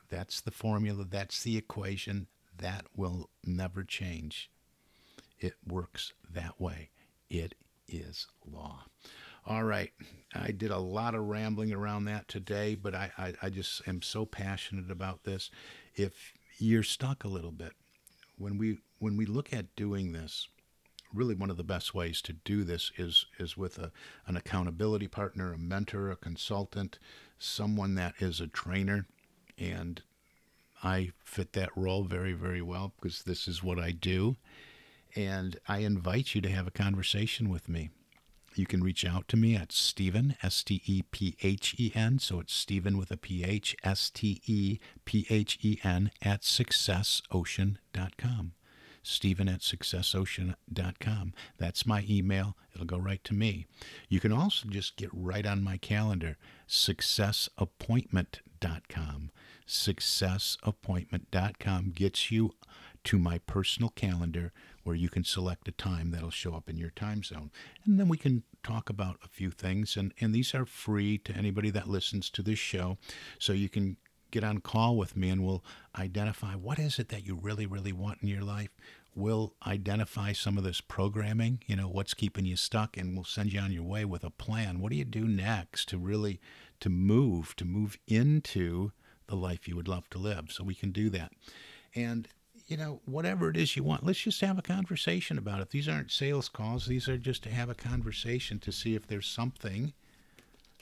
That's 0.09 0.41
the 0.41 0.51
formula, 0.51 1.05
that's 1.07 1.43
the 1.43 1.57
equation. 1.57 2.27
That 2.57 2.85
will 2.95 3.29
never 3.45 3.83
change. 3.83 4.49
It 5.39 5.53
works 5.65 6.13
that 6.33 6.59
way. 6.59 6.89
It 7.29 7.55
is 7.87 8.27
law. 8.45 8.85
All 9.45 9.63
right. 9.63 9.91
I 10.35 10.51
did 10.51 10.71
a 10.71 10.79
lot 10.79 11.15
of 11.15 11.25
rambling 11.25 11.71
around 11.73 12.05
that 12.05 12.27
today, 12.27 12.75
but 12.75 12.93
I, 12.93 13.11
I, 13.17 13.33
I 13.43 13.49
just 13.49 13.87
am 13.87 14.01
so 14.01 14.25
passionate 14.25 14.91
about 14.91 15.23
this. 15.23 15.49
If 15.95 16.33
you're 16.57 16.83
stuck 16.83 17.23
a 17.23 17.29
little 17.29 17.51
bit, 17.51 17.73
when 18.37 18.57
we 18.57 18.79
when 18.99 19.15
we 19.15 19.25
look 19.25 19.53
at 19.53 19.75
doing 19.75 20.11
this, 20.11 20.47
really 21.13 21.35
one 21.35 21.49
of 21.49 21.57
the 21.57 21.63
best 21.63 21.93
ways 21.93 22.21
to 22.23 22.33
do 22.33 22.63
this 22.63 22.91
is 22.97 23.25
is 23.37 23.57
with 23.57 23.77
a, 23.77 23.91
an 24.27 24.37
accountability 24.37 25.07
partner, 25.07 25.53
a 25.53 25.57
mentor, 25.57 26.11
a 26.11 26.15
consultant, 26.15 26.99
someone 27.37 27.95
that 27.95 28.15
is 28.19 28.39
a 28.39 28.47
trainer, 28.47 29.07
and 29.57 30.01
I 30.83 31.11
fit 31.23 31.53
that 31.53 31.75
role 31.75 32.03
very 32.03 32.33
very 32.33 32.61
well 32.61 32.93
because 32.95 33.23
this 33.23 33.47
is 33.47 33.63
what 33.63 33.79
I 33.79 33.91
do, 33.91 34.37
and 35.15 35.59
I 35.67 35.79
invite 35.79 36.35
you 36.35 36.41
to 36.41 36.49
have 36.49 36.67
a 36.67 36.71
conversation 36.71 37.49
with 37.49 37.67
me. 37.67 37.89
You 38.55 38.65
can 38.65 38.83
reach 38.83 39.05
out 39.05 39.27
to 39.29 39.37
me 39.37 39.55
at 39.55 39.71
Stephen, 39.71 40.35
S 40.41 40.63
T 40.63 40.81
E 40.85 41.03
P 41.11 41.35
H 41.41 41.75
E 41.77 41.91
N. 41.95 42.19
So 42.19 42.39
it's 42.39 42.53
Stephen 42.53 42.97
with 42.97 43.11
a 43.11 43.17
P 43.17 43.43
H, 43.43 43.75
S 43.83 44.09
T 44.09 44.41
E 44.45 44.79
P 45.05 45.27
H 45.29 45.59
E 45.61 45.79
N, 45.83 46.11
at 46.21 46.41
successocean.com. 46.41 48.53
Stephen 49.03 49.49
at 49.49 49.59
successocean.com. 49.59 51.33
That's 51.57 51.85
my 51.85 52.05
email. 52.09 52.55
It'll 52.73 52.85
go 52.85 52.97
right 52.97 53.23
to 53.25 53.33
me. 53.33 53.65
You 54.07 54.19
can 54.19 54.31
also 54.31 54.69
just 54.69 54.95
get 54.95 55.09
right 55.13 55.45
on 55.45 55.63
my 55.63 55.77
calendar, 55.77 56.37
successappointment.com. 56.67 59.31
Successappointment.com 59.67 61.91
gets 61.91 62.31
you 62.31 62.51
to 63.03 63.19
my 63.19 63.37
personal 63.39 63.89
calendar 63.89 64.51
where 64.83 64.95
you 64.95 65.09
can 65.09 65.23
select 65.23 65.67
a 65.67 65.71
time 65.71 66.11
that'll 66.11 66.31
show 66.31 66.55
up 66.55 66.69
in 66.69 66.77
your 66.77 66.89
time 66.89 67.23
zone. 67.23 67.51
And 67.85 67.99
then 67.99 68.07
we 68.07 68.17
can 68.17 68.43
talk 68.63 68.89
about 68.89 69.19
a 69.23 69.27
few 69.27 69.51
things. 69.51 69.95
And, 69.95 70.13
and 70.19 70.33
these 70.33 70.53
are 70.53 70.65
free 70.65 71.17
to 71.19 71.33
anybody 71.33 71.69
that 71.69 71.87
listens 71.87 72.29
to 72.31 72.41
this 72.41 72.59
show. 72.59 72.97
So 73.37 73.53
you 73.53 73.69
can 73.69 73.97
get 74.31 74.43
on 74.43 74.59
call 74.59 74.97
with 74.97 75.15
me 75.15 75.29
and 75.29 75.45
we'll 75.45 75.63
identify 75.97 76.53
what 76.53 76.79
is 76.79 76.99
it 76.99 77.09
that 77.09 77.25
you 77.25 77.35
really, 77.35 77.65
really 77.65 77.93
want 77.93 78.19
in 78.21 78.27
your 78.27 78.43
life. 78.43 78.69
We'll 79.15 79.53
identify 79.65 80.33
some 80.33 80.57
of 80.57 80.63
this 80.63 80.81
programming, 80.81 81.63
you 81.65 81.75
know, 81.75 81.87
what's 81.87 82.13
keeping 82.13 82.45
you 82.45 82.55
stuck, 82.55 82.95
and 82.95 83.15
we'll 83.15 83.25
send 83.25 83.51
you 83.51 83.59
on 83.59 83.71
your 83.71 83.83
way 83.83 84.05
with 84.05 84.23
a 84.23 84.29
plan. 84.29 84.79
What 84.79 84.91
do 84.91 84.97
you 84.97 85.05
do 85.05 85.27
next 85.27 85.89
to 85.89 85.97
really 85.97 86.39
to 86.79 86.89
move, 86.89 87.55
to 87.57 87.65
move 87.65 87.97
into 88.07 88.91
the 89.27 89.35
life 89.35 89.67
you 89.67 89.75
would 89.75 89.87
love 89.87 90.09
to 90.11 90.19
live? 90.19 90.51
So 90.51 90.63
we 90.63 90.75
can 90.75 90.91
do 90.91 91.09
that. 91.09 91.31
And 91.95 92.27
you 92.67 92.77
know, 92.77 93.01
whatever 93.05 93.49
it 93.49 93.57
is 93.57 93.75
you 93.75 93.83
want, 93.83 94.05
let's 94.05 94.21
just 94.21 94.41
have 94.41 94.59
a 94.59 94.61
conversation 94.61 95.39
about 95.39 95.59
it. 95.59 95.71
These 95.71 95.89
aren't 95.89 96.11
sales 96.11 96.47
calls. 96.47 96.85
These 96.85 97.09
are 97.09 97.17
just 97.17 97.41
to 97.43 97.49
have 97.49 97.69
a 97.69 97.75
conversation 97.75 98.59
to 98.59 98.71
see 98.71 98.93
if 98.93 99.07
there's 99.07 99.25
something 99.25 99.93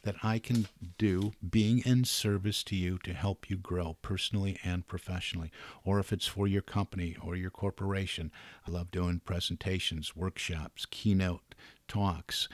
that 0.08 0.16
I 0.24 0.40
can 0.40 0.70
do 0.98 1.34
being 1.50 1.80
in 1.80 2.06
service 2.06 2.64
to 2.64 2.78
you 2.78 2.98
to 3.00 3.12
help 3.12 3.50
you 3.50 3.58
grow 3.58 3.98
personally 4.02 4.58
and 4.64 4.88
professionally, 4.88 5.52
or 5.84 6.00
if 6.00 6.14
it's 6.14 6.26
for 6.26 6.48
your 6.48 6.62
company 6.62 7.18
or 7.22 7.36
your 7.36 7.50
corporation. 7.50 8.32
I 8.66 8.72
love 8.72 8.90
doing 8.90 9.20
presentations, 9.26 10.16
workshops, 10.16 10.86
keynote 10.86 11.56
talks. 11.90 12.48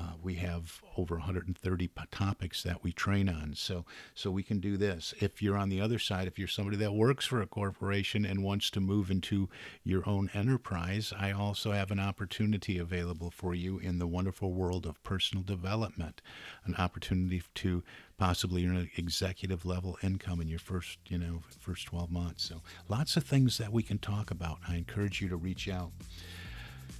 Uh, 0.00 0.12
we 0.22 0.36
have 0.36 0.80
over 0.96 1.16
130 1.16 1.90
topics 2.10 2.62
that 2.62 2.82
we 2.82 2.90
train 2.92 3.28
on. 3.28 3.54
So, 3.54 3.84
so 4.14 4.30
we 4.30 4.42
can 4.42 4.58
do 4.58 4.78
this. 4.78 5.12
If 5.20 5.42
you're 5.42 5.58
on 5.58 5.68
the 5.68 5.80
other 5.80 5.98
side, 5.98 6.26
if 6.26 6.38
you're 6.38 6.48
somebody 6.48 6.78
that 6.78 6.94
works 6.94 7.26
for 7.26 7.42
a 7.42 7.46
corporation 7.46 8.24
and 8.24 8.42
wants 8.42 8.70
to 8.70 8.80
move 8.80 9.10
into 9.10 9.50
your 9.84 10.08
own 10.08 10.30
enterprise, 10.32 11.12
I 11.18 11.32
also 11.32 11.72
have 11.72 11.90
an 11.90 12.00
opportunity 12.00 12.78
available 12.78 13.30
for 13.30 13.54
you 13.54 13.78
in 13.78 13.98
the 13.98 14.06
wonderful 14.06 14.52
world 14.52 14.86
of 14.86 15.02
personal 15.02 15.44
development, 15.44 16.22
an 16.64 16.74
opportunity 16.76 17.42
to 17.56 17.82
possibly 18.16 18.66
earn 18.66 18.76
an 18.76 18.90
executive 18.96 19.66
level 19.66 19.98
income 20.02 20.40
in 20.40 20.48
your 20.48 20.58
first, 20.58 20.98
you 21.08 21.18
know, 21.18 21.42
first 21.58 21.86
12 21.86 22.10
months. 22.10 22.44
So, 22.44 22.62
lots 22.88 23.16
of 23.16 23.24
things 23.24 23.58
that 23.58 23.72
we 23.72 23.82
can 23.82 23.98
talk 23.98 24.30
about. 24.30 24.60
I 24.66 24.76
encourage 24.76 25.20
you 25.20 25.28
to 25.28 25.36
reach 25.36 25.68
out. 25.68 25.90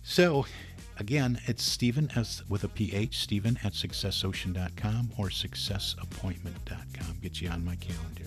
So, 0.03 0.47
again, 1.01 1.41
it's 1.47 1.65
Stephen 1.65 2.11
as 2.15 2.43
with 2.49 2.63
a 2.63 2.69
PH, 2.69 3.19
Stephen 3.19 3.59
at 3.65 3.73
successocean.com 3.73 5.11
or 5.19 5.27
successappointment.com. 5.27 7.17
Get 7.21 7.41
you 7.41 7.49
on 7.49 7.65
my 7.65 7.77
calendar. 7.77 8.25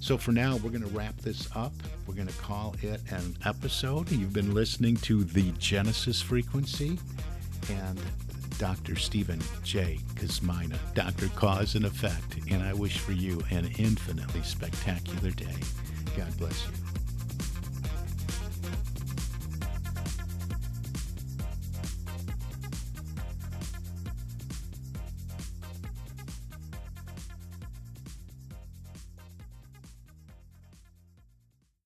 So 0.00 0.18
for 0.18 0.32
now, 0.32 0.56
we're 0.56 0.70
going 0.70 0.82
to 0.82 0.88
wrap 0.88 1.16
this 1.18 1.48
up. 1.54 1.72
We're 2.06 2.14
going 2.14 2.28
to 2.28 2.38
call 2.38 2.74
it 2.82 3.00
an 3.10 3.36
episode. 3.46 4.10
You've 4.10 4.32
been 4.32 4.52
listening 4.52 4.96
to 4.98 5.24
the 5.24 5.52
Genesis 5.52 6.20
frequency 6.20 6.98
and 7.70 7.98
Dr. 8.58 8.96
Stephen 8.96 9.40
J. 9.62 9.98
Kosmyna, 10.14 10.76
Dr. 10.94 11.28
Cause 11.28 11.74
and 11.74 11.86
Effect. 11.86 12.38
And 12.50 12.62
I 12.62 12.74
wish 12.74 12.98
for 12.98 13.12
you 13.12 13.42
an 13.50 13.70
infinitely 13.78 14.42
spectacular 14.42 15.30
day. 15.30 15.56
God 16.16 16.36
bless 16.38 16.66
you. 16.66 16.83